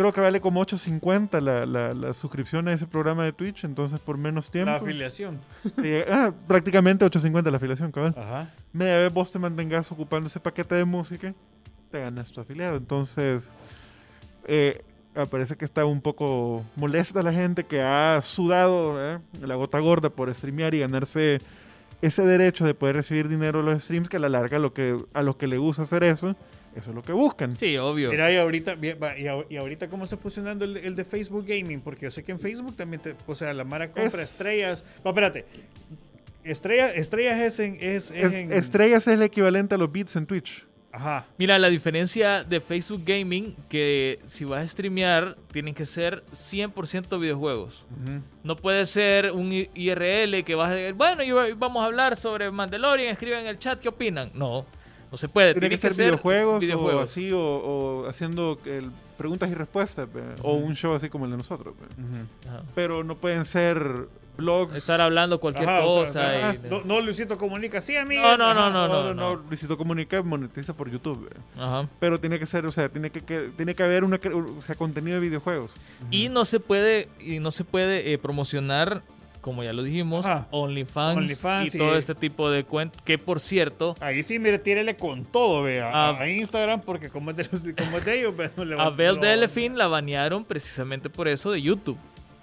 [0.00, 4.00] creo que vale como 8.50 la, la, la suscripción a ese programa de Twitch, entonces
[4.00, 4.70] por menos tiempo.
[4.70, 5.40] La afiliación.
[5.82, 8.14] eh, ah, prácticamente 8.50 la afiliación, cabal.
[8.16, 8.50] Ajá.
[8.72, 11.34] Media vez vos te mantengas ocupando ese paquete de música,
[11.90, 12.76] te ganas tu afiliado.
[12.76, 13.52] Entonces,
[14.46, 14.82] eh,
[15.14, 19.18] me parece que está un poco molesta la gente que ha sudado ¿eh?
[19.42, 21.40] la gota gorda por streamear y ganarse
[22.00, 24.98] ese derecho de poder recibir dinero de los streams, que a la larga lo que,
[25.12, 26.34] a los que le gusta hacer eso,
[26.76, 27.56] eso es lo que buscan.
[27.56, 28.10] Sí, obvio.
[28.10, 28.86] Mira, y ahorita, y,
[29.26, 32.32] ahor- y ahorita cómo está funcionando el, el de Facebook Gaming, porque yo sé que
[32.32, 34.84] en Facebook también, te, o sea, la Mara compra Es- estrellas.
[35.04, 35.44] No, espérate.
[36.42, 37.74] Estrella, estrellas es en...
[37.80, 40.64] Es, es Es- en- estrellas es el equivalente a los bits en Twitch.
[40.92, 41.24] Ajá.
[41.38, 47.20] Mira, la diferencia de Facebook Gaming, que si vas a streamear, tienen que ser 100%
[47.20, 47.84] videojuegos.
[48.42, 52.50] No puede ser un IRL que vas a decir, bueno, yo- vamos a hablar sobre
[52.50, 54.30] Mandalorian, escriban en el chat qué opinan.
[54.34, 54.66] No,
[55.10, 55.52] No se puede.
[55.54, 57.04] Tiene, que, ser, ser videojuegos, o videojuegos.
[57.04, 60.08] así, o, o haciendo el- preguntas y respuestas,
[60.42, 61.74] o un show así como el de nosotros.
[62.74, 64.06] Pero no pueden ser
[64.36, 64.74] blogs.
[64.74, 66.20] Estar hablando cualquier Ajá, o sea, cosa.
[66.20, 68.38] o sea, y- no, no, Luisito comunica, sí, amigos.
[68.38, 68.70] No, no, Ajá.
[68.70, 71.28] no, no, no, Luisito Comunica monetiza por YouTube.
[71.58, 71.86] Ajá.
[71.98, 74.18] Pero tiene que ser, o sea, tiene que, que- tiene que haber una,
[74.58, 75.70] o sea, contenido de videojuegos.
[76.10, 79.02] Y no se puede, y no se puede eh, promocionar,
[79.40, 80.26] como ya lo dijimos.
[80.50, 83.00] OnlyFans, OnlyFans y y- todo este tipo de cuentas.
[83.02, 85.90] Que por cierto, Ahí sí, mire, tírele con todo, vea.
[85.90, 88.74] A, a Instagram, porque como es de, los- como es de ellos, ve, no le
[88.76, 91.98] va a Belle no- Delphine la banearon precisamente por eso de YouTube.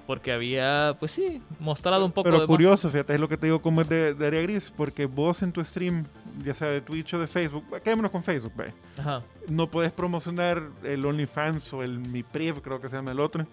[0.08, 2.48] Porque había, pues sí, mostrado un poco Pero de más.
[2.48, 5.44] curioso, fíjate, es lo que te digo como es de, de área gris, porque vos
[5.44, 6.06] en tu stream,
[6.44, 9.22] ya sea de Twitch o de Facebook, quedémonos con Facebook, ve, Ajá.
[9.50, 13.46] no puedes promocionar el OnlyFans o el Mi Priv, creo que se llama el otro,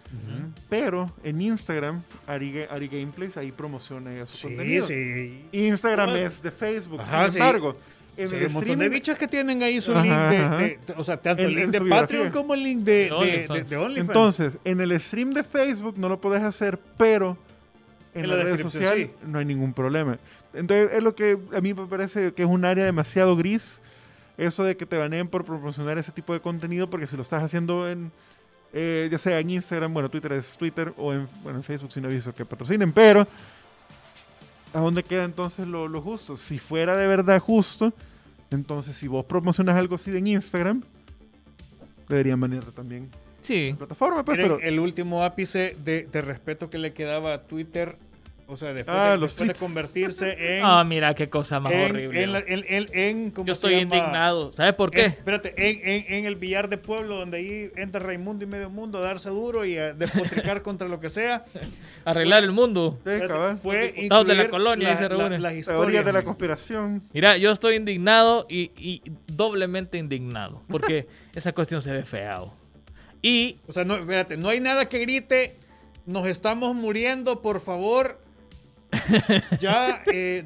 [0.69, 4.87] pero en Instagram, Ari, Ari Gameplays, ahí promociona su Sí, contenido.
[4.87, 5.45] sí.
[5.53, 7.39] Instagram es de Facebook, Ajá, sin sí.
[8.17, 10.57] En Sí, el un montón de bichos que tienen ahí su Ajá, link de, ajá.
[10.57, 12.31] de- de- o sea, tanto el link de Patreon biografía.
[12.31, 13.97] como el link de, OnlyFans.
[13.97, 17.37] Entonces, en el stream de Facebook no lo puedes hacer, pero
[18.15, 20.19] en, En la, la red social no hay ningún problema.
[20.53, 23.83] Entonces, es lo que a mí me parece que es un área demasiado gris,
[24.39, 27.43] eso de que te baneen por proporcionar ese tipo de contenido, porque si lo estás
[27.43, 28.13] haciendo en,
[28.73, 32.01] eh, ya sea en Instagram, bueno, Twitter es Twitter, o en, bueno, en Facebook si
[32.01, 33.27] no he visto que patrocinen, pero
[34.75, 36.37] ¿a dónde queda entonces lo, lo justo?
[36.37, 37.93] Si fuera de verdad justo,
[38.51, 40.83] entonces si vos promocionas algo así en Instagram,
[42.09, 43.09] deberían banearte también
[43.41, 43.71] Sí.
[43.73, 44.59] la plataforma, pues, pero...
[44.61, 47.97] el último ápice de, de respeto que le quedaba a Twitter,
[48.47, 50.65] o sea, después, Ah, de, los después de convertirse en...
[50.65, 52.23] Ah, mira qué cosa más en, horrible.
[52.23, 54.53] en la- en- en- en- ¿cómo Yo estoy indignado.
[54.53, 55.07] ¿Sabes por En- qué?
[55.07, 58.99] espérate, en, en- en el billar de pueblo, donde ahí entra Raimundo y medio mundo
[58.99, 61.45] a darse duro y a despotricar contra lo que sea.
[62.05, 62.99] Arreglar el mundo.
[63.05, 63.11] Sí,
[63.63, 65.43] fue Diputados de la incluir colonia ahí se reúnen.
[65.43, 66.05] las Teorías historias.
[66.05, 67.03] de la conspiración.
[67.13, 70.63] Mira, yo estoy indignado y, y doblemente indignado.
[70.69, 72.53] Porque esa cuestión se ve feao.
[73.23, 75.57] Y O sea, no, espérate, no hay nada que grite,
[76.05, 78.21] nos estamos muriendo, por favor.
[79.61, 80.45] Ya, eh,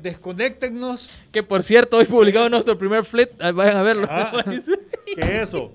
[1.33, 3.31] que por cierto, hoy publicamos nuestro primer flit.
[3.41, 4.07] Ah, Vayan a verlo.
[4.11, 4.45] Ah,
[5.17, 5.73] ¿Qué eso?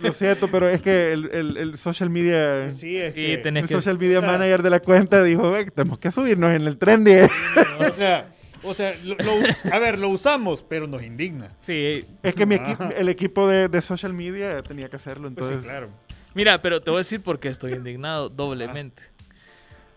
[0.00, 3.62] Lo siento, pero es que el, el- el social media, Sí, es Sí, que- tenés
[3.64, 3.74] el que.
[3.74, 6.76] social media o sea- manager de la cuenta dijo, "Eh, tenemos que subirnos en el
[6.78, 7.12] trendy.
[7.78, 11.54] O sea, o sea lo- lo- a ver, lo usamos, pero nos indigna.
[11.62, 12.04] Sí.
[12.22, 12.76] es que mi Ah.
[12.78, 15.58] equi- el equipo de, de social media tenía que hacerlo, Pues entonces...
[15.60, 15.88] sí, claro.
[16.34, 19.02] Mira, pero te voy a decir por qué estoy indignado doblemente.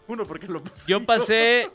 [0.07, 0.85] Uno, porque lo puso.
[0.87, 1.69] Yo pasé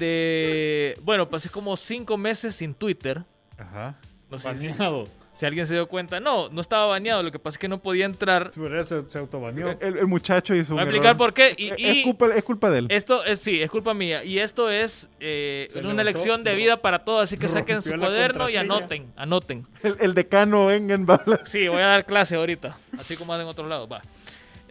[0.00, 0.96] desde.
[1.02, 3.22] Bueno, pasé como cinco meses sin Twitter.
[3.58, 3.96] Ajá.
[4.30, 5.08] No sé Baneado.
[5.32, 6.18] si alguien se dio cuenta.
[6.20, 7.22] No, no estaba baneado.
[7.22, 8.50] Lo que pasa es que no podía entrar.
[8.84, 9.76] Se, se autobaneó.
[9.80, 11.16] El, el muchacho hizo Voy a un explicar error.
[11.18, 11.54] por qué.
[11.56, 12.86] Y, Es- y es, culpa, es culpa de él.
[12.90, 14.24] esto es, sí, es culpa mía.
[14.24, 17.24] Y esto es eh, una levantó, lección de vida para todos.
[17.24, 19.12] Así que saquen su cuaderno y anoten.
[19.16, 19.66] Anoten.
[19.82, 21.22] El, el decano Engen va.
[21.44, 22.76] Sí, voy a dar clase ahorita.
[22.98, 23.88] Así como hacen en otros lados.
[23.90, 24.02] Va.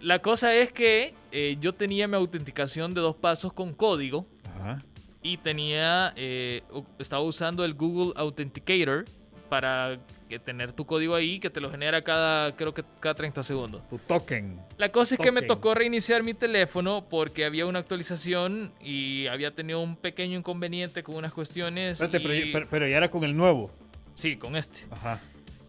[0.01, 4.25] La cosa es que eh, yo tenía mi autenticación de dos pasos con código.
[4.55, 4.79] Ajá.
[5.21, 6.61] y tenía eh,
[6.99, 9.05] estaba usando el Google Authenticator
[9.49, 9.97] para
[10.29, 13.81] que tener tu código ahí que te lo genera cada creo que cada 30 segundos.
[13.89, 14.59] Tu token.
[14.77, 15.47] La cosa es que me Token.
[15.55, 21.15] tocó reiniciar mi teléfono porque había una actualización y había tenido un pequeño inconveniente con
[21.15, 21.93] unas cuestiones.
[22.01, 23.71] Espérate, pero, y- pero- pero ya era con el nuevo.
[24.13, 24.81] Sí, con este.
[24.91, 25.19] Ajá.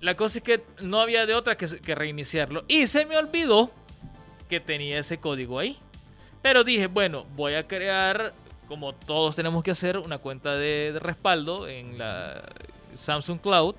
[0.01, 3.71] La cosa es que no había de otra que, que reiniciarlo y se me olvidó
[4.49, 5.77] que tenía ese código ahí.
[6.43, 8.33] Pero dije, bueno, voy a crear,
[8.69, 12.43] como todos tenemos que hacer, una cuenta de, de respaldo en la
[12.95, 13.75] Samsung Cloud.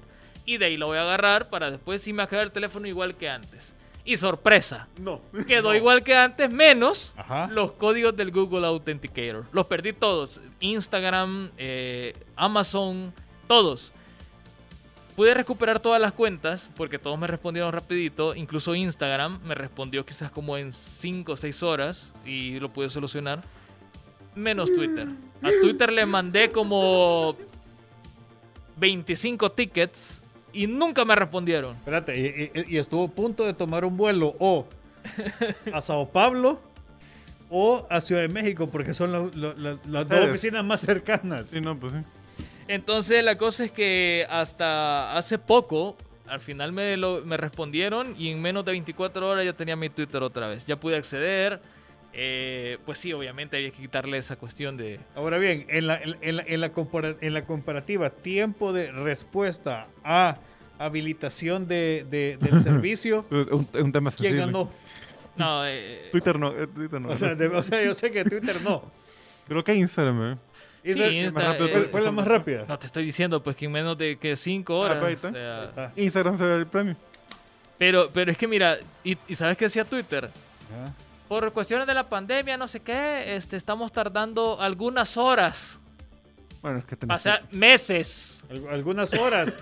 [0.45, 3.15] Y de ahí lo voy a agarrar para después sí me va el teléfono igual
[3.15, 3.73] que antes.
[4.05, 5.19] Y sorpresa, No.
[5.47, 7.47] quedó igual que antes, menos Ajá.
[7.51, 9.45] los códigos del Google Authenticator.
[9.51, 10.39] Los perdí todos.
[10.61, 13.13] Instagram, eh, Amazon,
[13.49, 13.91] todos.
[15.17, 18.35] Pude recuperar todas las cuentas porque todos me respondieron rapidito.
[18.35, 23.41] Incluso Instagram me respondió quizás como en 5 o 6 horas y lo pude solucionar.
[24.35, 25.07] Menos Twitter.
[25.41, 27.35] A Twitter le mandé como
[28.77, 30.21] 25 tickets
[30.53, 31.75] y nunca me respondieron.
[31.77, 34.67] Espérate, y, y- y estuvo a punto de tomar un vuelo o
[35.73, 36.59] a Sao Paulo
[37.49, 41.47] o a Ciudad de México, porque son lo- lo- la- las dos oficinas más cercanas.
[41.47, 41.99] Sí, no, pues sí.
[42.67, 45.95] Entonces la cosa es que hasta hace poco,
[46.27, 49.89] al final me, lo- me respondieron y en menos de 24 horas ya tenía mi
[49.89, 50.65] Twitter otra vez.
[50.65, 51.61] Ya pude acceder.
[52.19, 54.99] eh, pues sí, obviamente había que quitarle esa cuestión de...
[55.15, 58.91] Ahora bien, en la, en, en la, en la compara- en la comparativa, tiempo de
[58.91, 60.37] respuesta a
[60.79, 64.45] habilitación de, de- del servicio, un, un tema ¿quién sensible.
[64.45, 64.71] ganó?
[65.35, 67.09] No, eh, Twitter no, eh, Twitter no.
[67.09, 68.81] O sea, de- o sea, yo sé que Twitter no.
[69.47, 70.39] Creo que Instagram,
[70.83, 72.65] Y Sí, eh, fue, fue la más rápida.
[72.67, 74.97] No te estoy diciendo, pues que en menos de que 5 horas.
[74.97, 75.91] Ah, pues, ahí o sea, está.
[75.95, 76.95] Instagram se ve el premio.
[77.77, 80.25] pero, pero es que mira, y, y ¿sabes qué decía Twitter?
[80.25, 80.93] Ajá.
[81.27, 85.77] Por cuestiones de la pandemia, no sé qué, este, estamos tardando algunas horas,
[86.61, 88.45] Bueno, es que o tenés sea, meses.
[88.49, 89.57] Al- Algunas horas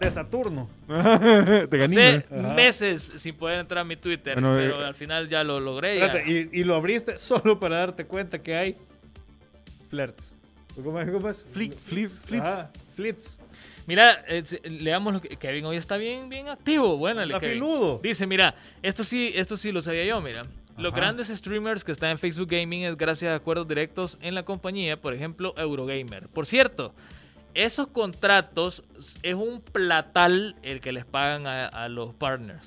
[0.00, 0.68] de Saturno.
[0.88, 2.54] Sé Ajá.
[2.54, 5.98] meses sin poder entrar a mi Twitter, Bueno, pero eh, al final ya lo logré.
[5.98, 6.06] ya.
[6.06, 8.76] Espérate, y, y lo abriste solo para darte cuenta que hay
[9.90, 10.36] flirts.
[10.82, 11.10] ¿Cómo es?
[11.10, 11.44] ¿Cómo es?
[11.52, 12.42] Flick, flip, flits.
[12.42, 13.38] Ajá, flits.
[13.86, 16.96] Mira, eh, leamos lo que Kevin hoy está bien, bien activo.
[16.96, 17.22] Bueno.
[18.02, 20.42] Dice, mira, esto sí, esto sí lo sabía yo, mira.
[20.76, 21.00] Los Ajá.
[21.00, 24.96] grandes streamers que están en Facebook Gaming es gracias a acuerdos directos en la compañía,
[25.00, 26.28] por ejemplo, Eurogamer.
[26.28, 26.94] Por cierto,
[27.54, 28.84] esos contratos
[29.22, 32.66] es un platal el que les pagan a, a los partners.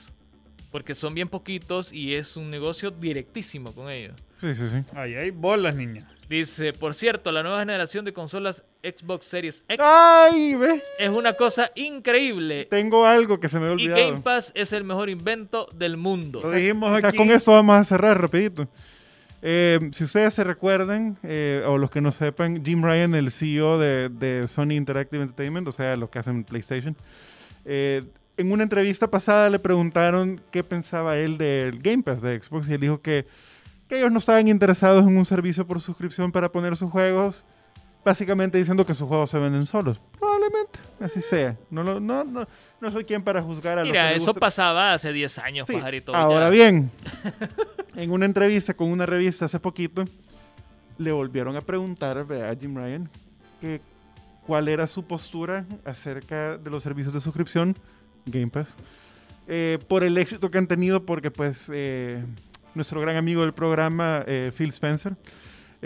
[0.72, 4.16] Porque son bien poquitos y es un negocio directísimo con ellos.
[4.42, 4.84] Sí, sí, sí.
[4.96, 6.08] Ahí hay bolas, niña.
[6.34, 10.58] Dice, por cierto, la nueva generación de consolas Xbox Series X ¡Ay,
[10.98, 12.66] es una cosa increíble.
[12.66, 14.02] Tengo algo que se me Y olvidado.
[14.02, 16.42] Game Pass es el mejor invento del mundo.
[16.42, 17.18] Lo dijimos O sea, aquí.
[17.18, 18.68] con esto vamos a cerrar rapidito.
[19.44, 23.78] Eh, si ustedes se recuerdan, eh, o los que no sepan, Jim Ryan, el CEO
[23.78, 26.96] de, de Sony Interactive Entertainment, o sea, los que hacen PlayStation,
[27.64, 28.02] eh,
[28.38, 32.74] en una entrevista pasada le preguntaron qué pensaba él del Game Pass de Xbox y
[32.74, 33.28] él dijo que,
[33.94, 37.44] que ellos no estaban interesados en un servicio por suscripción para poner sus juegos,
[38.04, 40.00] básicamente diciendo que sus juegos se venden solos.
[40.20, 41.56] Probablemente, así sea.
[41.70, 42.46] No, lo- no, no,
[42.82, 45.74] no soy quien para juzgar a los que Mira, eso pasaba hace 10 años, Sí,
[45.74, 46.16] pajarito.
[46.16, 46.50] Ahora ya.
[46.50, 46.92] bien,
[47.96, 50.06] en una entrevista con una revista hace poquito,
[50.98, 53.10] le volvieron a preguntar a Jim Ryan
[53.62, 53.80] que
[54.46, 57.78] cuál era su postura acerca de los servicios de suscripción
[58.26, 58.76] Game Pass
[59.48, 62.24] eh, por el éxito que han tenido porque pues eh,
[62.76, 65.16] nuestro gran amigo del programa eh, Phil Spencer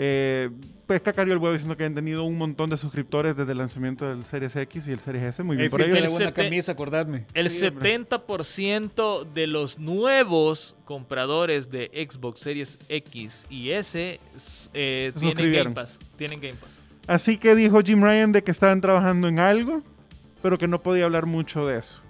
[0.00, 0.48] eh,
[0.86, 4.08] pues cacareó el huevo diciendo que han tenido un montón de suscriptores desde el lanzamiento
[4.08, 6.32] del Series X y el Series S muy bien Ey, por Phil, ellos tiene buena
[6.32, 7.26] camisa, acordadme.
[7.34, 7.98] El Sí, hombre.
[8.08, 14.20] 70% de los nuevos compradores de Xbox Series X y S
[14.72, 15.52] eh, tienen.
[15.52, 15.98] Game Pass.
[16.16, 16.70] Tienen Game Pass.
[17.08, 19.82] Así que dijo Jim Ryan de que estaban trabajando en algo,
[20.42, 22.02] pero que no podía hablar mucho de eso.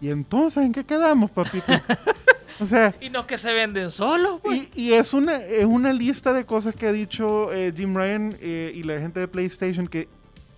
[0.00, 1.72] Y entonces, ¿en qué quedamos, papito?
[2.60, 4.68] o sea, Y no es que se venden solos, pues.
[4.74, 8.34] y, y es, una, es una lista de cosas que ha dicho eh, Jim Ryan
[8.40, 10.08] eh, y la gente de PlayStation que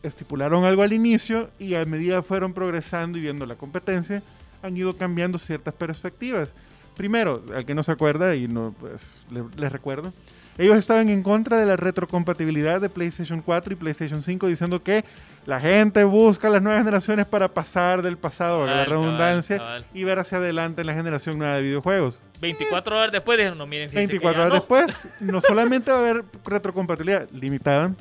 [0.02, 4.22] estipularon algo al inicio y a medida fueron progresando y viendo la competencia,
[4.62, 6.54] han ido cambiando ciertas perspectivas.
[6.96, 10.12] Primero, al que no se acuerda, y no, pues le- les recuerdo,
[10.58, 15.02] ellos estaban en contra de la retrocompatibilidad de PlayStation 4 y PlayStation 5, diciendo que
[15.46, 19.84] la gente busca las nuevas generaciones para pasar del pasado, valga la redundancia, cabal.
[19.94, 22.20] y ver hacia adelante en la generación nueva de videojuegos.
[22.42, 24.76] 24 horas después dijeron, no, miren, fíjense que 24 ya horas no.
[24.76, 27.94] después, no solamente va a haber retrocompatibilidad limitada,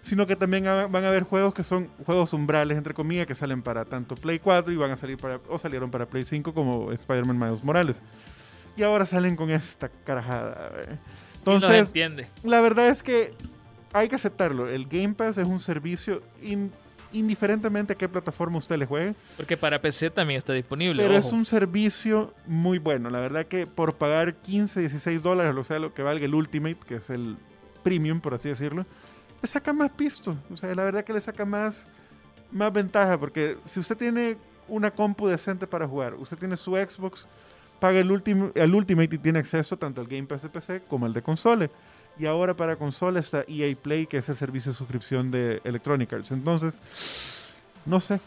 [0.00, 3.60] sino que también van a haber juegos que son juegos umbrales, entre comillas, que salen
[3.60, 6.90] para tanto Play 4 y van a salir para, o salieron para Play 5 como
[6.92, 8.02] Spider-Man Miles Morales.
[8.78, 10.70] Y ahora salen con esta carajada.
[11.38, 12.28] Entonces, entiende.
[12.44, 13.34] la verdad es que
[13.92, 14.68] hay que aceptarlo.
[14.68, 16.70] El Game Pass es un servicio in-
[17.12, 19.14] indiferentemente a qué plataforma usted le juegue.
[19.36, 21.02] Porque para PC también está disponible.
[21.02, 23.10] Pero es un servicio muy bueno.
[23.10, 26.76] La verdad que por pagar 15, 16 dólares, o sea, lo que valga el Ultimate,
[26.86, 27.36] que es el
[27.82, 28.84] premium, por así decirlo,
[29.42, 30.36] le saca más pisto.
[30.52, 31.88] O sea, la verdad que le saca más,
[32.52, 33.18] más ventaja.
[33.18, 34.36] Porque si usted tiene
[34.68, 37.26] una compu decente para jugar, usted tiene su Xbox,
[37.80, 41.06] paga el, ultim- el Ultimate y tiene acceso tanto al Game Pass de PC como
[41.06, 41.70] al de consola.
[42.18, 46.12] Y ahora para consola está EA Play, que es el servicio de suscripción de Electronic
[46.12, 46.32] Arts.
[46.32, 46.74] Entonces,
[47.86, 48.20] no sé.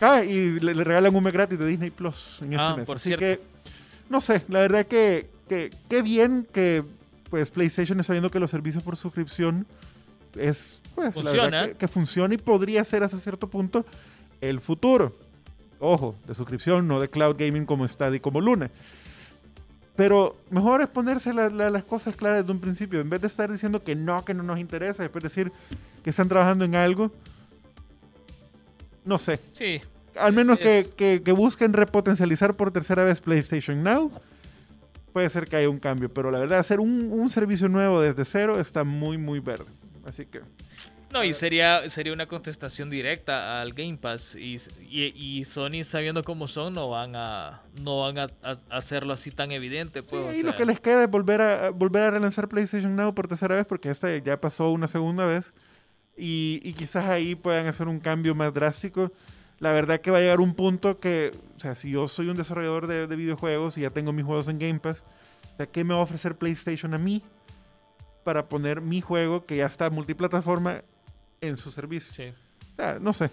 [0.00, 2.86] Ah, y le, le regalan un mes gratis de Disney Plus en este Ah, mes.
[2.86, 3.24] por Así cierto.
[3.24, 3.40] que,
[4.10, 6.84] no sé, la verdad que, que, qué bien que
[7.30, 9.66] pues PlayStation está viendo que los servicios por suscripción
[10.36, 11.66] es, pues, la Funciona.
[11.68, 13.84] que, que funciona y podría ser hasta cierto punto
[14.40, 15.16] el futuro.
[15.80, 18.70] Ojo, de suscripción, no de cloud gaming como Stadia y como Luna.
[19.96, 23.00] Pero mejor es ponerse la- la- las cosas claras desde un principio.
[23.00, 25.50] En vez de estar diciendo que no, que no nos interesa, después decir
[26.04, 27.10] que están trabajando en algo.
[29.04, 29.40] No sé.
[29.52, 29.80] Sí,
[30.16, 34.10] Al menos que, Es- que- que busquen repotencializar por tercera vez PlayStation Now.
[35.12, 36.12] Puede ser que haya un cambio.
[36.12, 39.66] Pero la verdad, hacer un, un servicio nuevo desde cero está muy, muy verde.
[40.04, 40.40] Así que.
[41.10, 44.34] No, y sería, sería una contestación directa al Game Pass.
[44.36, 44.56] Y,
[44.90, 49.30] y, y Sony, sabiendo cómo son, no van a no van a, a- hacerlo así
[49.30, 50.02] tan evidente.
[50.02, 52.46] Pues, Sí, o y lo que les queda es volver a, a- volver a relanzar
[52.48, 55.54] PlayStation Now por tercera vez, porque esta ya pasó una segunda vez.
[56.16, 59.10] Y, y quizás ahí puedan hacer un cambio más drástico.
[59.60, 62.36] La verdad que va a llegar un punto que, o sea, si yo soy un
[62.36, 65.04] desarrollador de, de videojuegos y ya tengo mis juegos en Game Pass,
[65.54, 67.22] o sea, ¿qué me va a ofrecer PlayStation a mí?
[68.24, 70.82] para poner mi juego que ya está multiplataforma
[71.40, 72.12] en su servicio.
[72.14, 72.32] Sí.
[72.72, 73.30] O sea, no sé.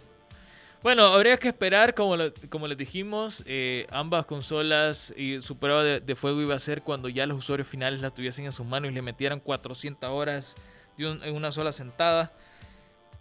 [0.83, 5.83] Bueno, habría que esperar, como, lo- como les dijimos, eh, ambas consolas y su prueba
[5.83, 8.65] de, de fuego iba a ser cuando ya los usuarios finales la tuviesen en sus
[8.67, 10.55] manos y le metieran 400 horas
[10.97, 12.31] de un- en una sola sentada.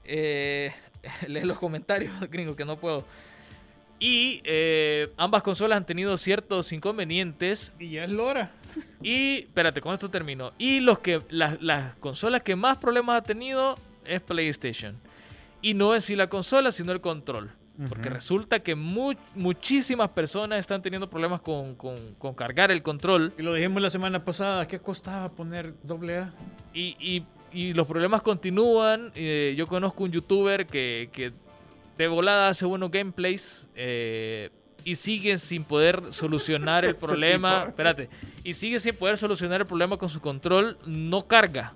[0.05, 0.73] Eh,
[1.29, 3.05] lee los comentarios, gringo, que no puedo.
[3.99, 8.51] Y eh, ambas consolas han tenido ciertos inconvenientes Y ya es Lora.
[9.03, 10.53] y, espérate, con esto termino.
[10.59, 14.97] Y los que, las, las consolas que más problemas ha tenido es PlayStation.
[15.63, 17.51] Y no en sí la consola, sino el control.
[17.89, 23.33] Porque resulta que mu- muchísimas personas están teniendo problemas con, con- con cargar el control.
[23.37, 26.33] Y lo dijimos la semana pasada, ¿qué costaba poner doble A?
[26.73, 29.11] Y, y- y los problemas continúan.
[29.17, 31.33] Eh, yo conozco un youtuber que, que
[31.99, 33.69] de volada hace buenos gameplays.
[33.75, 34.51] eh,
[34.87, 37.61] y sigue sin poder solucionar el problema.
[37.61, 37.69] tipo.
[37.71, 38.09] Espérate.
[38.45, 40.77] Y sigue sin poder solucionar el problema con su control.
[40.87, 41.73] No carga.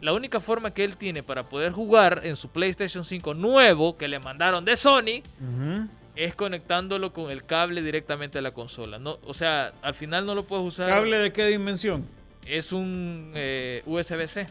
[0.00, 4.06] La única forma que él tiene para poder jugar en su PlayStation 5 nuevo que
[4.08, 5.22] le mandaron de Sony
[6.14, 8.98] es conectándolo con el cable directamente a la consola.
[8.98, 10.88] No, o sea, al final no lo puedes usar.
[10.88, 12.04] ¿Cable de qué dimensión?
[12.46, 14.46] Es un eh, USB-C.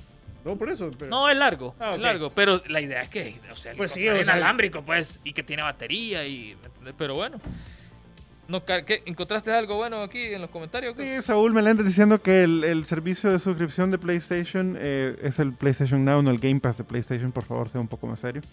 [0.46, 0.90] No, por eso.
[0.98, 3.78] pero- No, es largo, Ah, es largo, pero la idea es que, o sea, el
[3.78, 6.56] Pues sí, es inalámbrico, pues, y que tiene batería y,
[6.98, 7.38] pero bueno.
[8.48, 9.04] No, ¿qué?
[9.06, 10.96] ¿Encontraste algo bueno aquí en los comentarios?
[10.98, 15.54] Sí, Saúl Meléndez diciendo que el, el servicio de suscripción de PlayStation eh, es el
[15.54, 17.32] PlayStation Now, no el Game Pass de PlayStation.
[17.32, 18.42] Por favor, sea un poco más serio.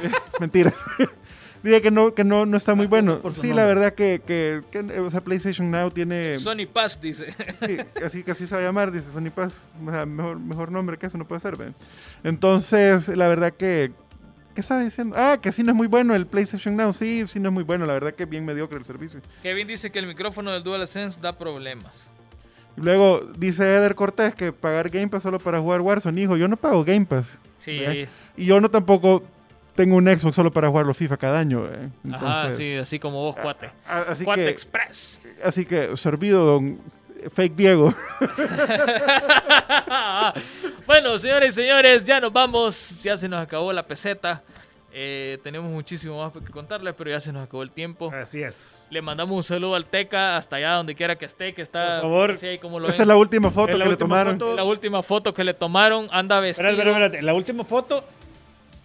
[0.00, 0.72] Eh, Mentira.
[1.62, 3.20] Dice que no, que no, no está muy bueno.
[3.32, 6.38] Sí, la verdad que, que, que, eh, o sea, PlayStation Now tiene...
[6.38, 7.34] Sony Pass dice.
[7.66, 9.60] Sí, así que así se va a llamar, dice Sony Pass.
[9.84, 11.74] O sea, mejor, mejor nombre que eso no puede ser, ¿ven?
[12.22, 13.90] Entonces, la verdad que...
[14.58, 15.14] ¿Qué estaba diciendo?
[15.16, 16.92] Ah, que sí no es muy bueno el PlayStation Now.
[16.92, 17.86] Sí, sí no es muy bueno.
[17.86, 19.20] La verdad que es bien mediocre el servicio.
[19.40, 22.10] Kevin dice que el micrófono del DualSense da problemas.
[22.76, 26.20] Y luego dice Eder Cortés que pagar Game Pass solo para jugar Warzone.
[26.22, 27.38] Hijo, yo no pago Game Pass.
[27.60, 27.80] Sí.
[28.36, 29.22] Y yo no tampoco
[29.76, 31.62] tengo un Xbox solo para jugar los FIFA cada año.
[32.10, 33.70] ajá, sí, así como vos, cuate.
[33.86, 35.20] a- Así Cuate que, Express.
[35.44, 36.80] así que, servido, don
[37.34, 37.92] Fake Diego.
[40.86, 43.02] bueno, señores y señores, ya nos vamos.
[43.02, 44.42] Ya se nos acabó la peseta.
[44.90, 48.10] Eh, tenemos muchísimo más que contarles, pero ya se nos acabó el tiempo.
[48.12, 48.86] Así es.
[48.90, 52.00] Le mandamos un saludo al Teca hasta allá donde quiera que esté, que está.
[52.00, 52.30] Por favor.
[52.32, 53.02] así ahí como lo Esta ven.
[53.02, 54.38] es la última foto Es la que le tomaron.
[54.38, 54.56] foto.
[54.56, 56.68] La última foto que le tomaron, anda vestido.
[56.68, 57.26] Espérate, espérate, espérate.
[57.26, 58.04] La última foto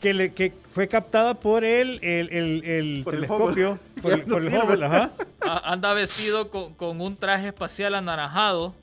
[0.03, 3.79] que, le, que fue captada por el, el, el, el Por el telescopio.
[4.01, 4.63] por el, no por el sirve.
[4.75, 5.11] Hubble, ajá.
[5.63, 8.75] anda vestido con, con un traje espacial anaranjado,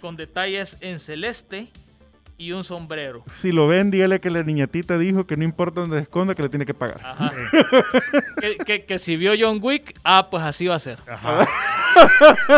[0.00, 1.68] con detalles en celeste
[2.38, 3.22] y un sombrero.
[3.30, 6.42] Si lo ven, dígale que la niñatita dijo que no importa donde se esconda, que
[6.42, 7.00] le tiene que pagar.
[7.04, 7.32] Ajá.
[8.40, 10.98] que, que- que si vio John Wick, ah, pues así va a ser.
[11.08, 11.46] Ajá.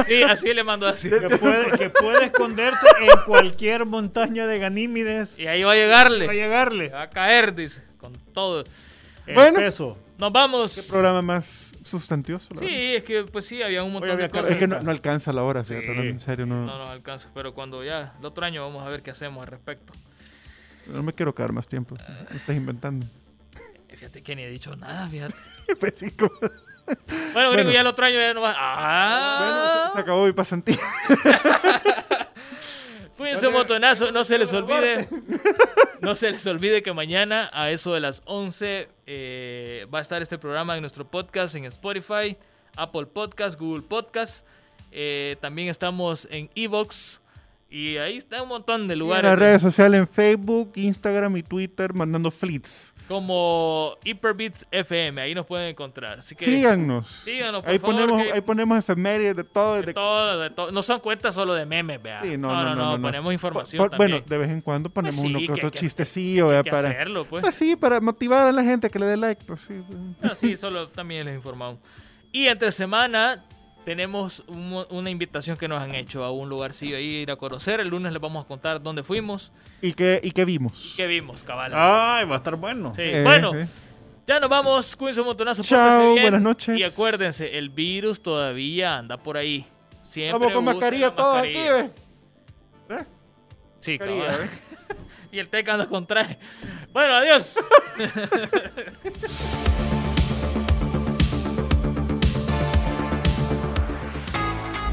[0.07, 1.11] Sí, así le mandó así.
[1.11, 5.37] que, puede, que puede esconderse en cualquier montaña de Ganímides.
[5.41, 6.29] Y ahí va a Va a llegarle.
[6.29, 6.89] llegarle.
[6.91, 8.65] Va a caer, dice, con todo.
[9.27, 9.59] El Bueno.
[9.59, 9.99] peso.
[10.19, 10.89] Nos vamos.
[10.91, 12.49] Programa más sustancioso.
[12.55, 12.81] la Sí, verdad.
[12.97, 14.51] es que pues sí, había un montón había de cosas.
[14.53, 15.75] Es que no, no alcanza la hora, Sí.
[15.75, 18.89] no, en serio, no, No nos alcanza, pero cuando ya, el otro año vamos a
[18.89, 19.93] ver qué hacemos al respecto.
[20.87, 21.97] no me quiero quedar más tiempo.
[22.31, 23.07] Me estás inventando.
[23.89, 25.35] Eh, Fíjate que ni he dicho nada, fíjate.
[25.81, 26.31] Pues sí, como-
[27.33, 27.71] Bueno, gringo, Bueno.
[27.71, 28.51] ya el otro año ya no va.
[28.51, 29.87] Bueno, ¡Ah!
[29.89, 30.79] se, se acabó mi pasantía.
[33.17, 35.09] Cuídense un montonazo, no se les olvide.
[36.01, 40.21] No se les olvide que mañana a eso de las 11 eh, va a estar
[40.21, 42.37] este programa en nuestro podcast en Spotify,
[42.77, 44.47] Apple Podcast, Google Podcast.
[44.93, 47.21] Eh, también estamos en Evox
[47.71, 49.25] y ahí está un montón de En lugares.
[49.31, 52.94] las redes sociales en Facebook, Instagram y Twitter mandando fleets.
[53.09, 56.19] Como Hyperbeats FM, ahí nos pueden encontrar.
[56.21, 57.07] Así que Síganos.
[57.25, 59.75] síganos, por Ahí favor, ponemos, que- ahí ponemos efemérides de todo.
[59.77, 60.73] de de- todo, de todo.
[60.73, 62.23] No son cuentas solo de memes, vea.
[62.23, 64.29] Sí, no, no, no, ponemos información Po- Bueno, también.
[64.29, 67.43] de vez en cuando ponemos sí, uno que otro chistecillo, para, hacerlo, pues.
[67.43, 69.45] pues sí, para motivar a la gente que le dé like.
[69.45, 69.75] Pues sí.
[70.23, 71.79] No, sí, solo también les informamos.
[72.33, 73.45] Y entre semana
[73.85, 77.81] tenemos un- una invitación que nos han hecho a un lugarcillo ahí ir a conocer.
[77.81, 80.95] El lunes les vamos a contar dónde fuimos ¿Y qué, y qué vimos?
[80.97, 81.73] qué vimos, cabal.
[81.75, 82.93] Ay, va a estar bueno.
[82.95, 83.67] Sí, Eh, bueno, eh.
[84.27, 84.97] ya nos vamos.
[84.97, 85.63] Cuídense un montonazo.
[85.63, 86.23] Chao, bien.
[86.25, 86.79] buenas noches.
[86.79, 89.65] Y acuérdense, el virus todavía anda por ahí.
[90.03, 91.91] Siempre Vamos con mascarilla la todos aquí, mascarilla.
[92.89, 92.97] ¿ve?
[92.97, 93.05] ¿Eh?
[93.81, 94.51] Sí, Mascarilla, cabal.
[95.33, 96.39] y el teca anda con traje.
[96.93, 97.59] Bueno, adiós.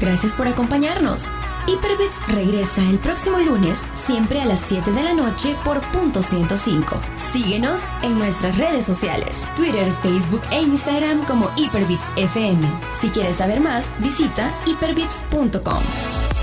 [0.02, 1.26] Gracias por acompañarnos.
[1.68, 7.00] Hyperbits regresa el próximo lunes, siempre a las 7 de la noche por punto 105.
[7.14, 12.60] Síguenos en nuestras redes sociales, Twitter, Facebook e Instagram como Hyperbits FM.
[13.00, 16.41] Si quieres saber más, visita hyperbits.com.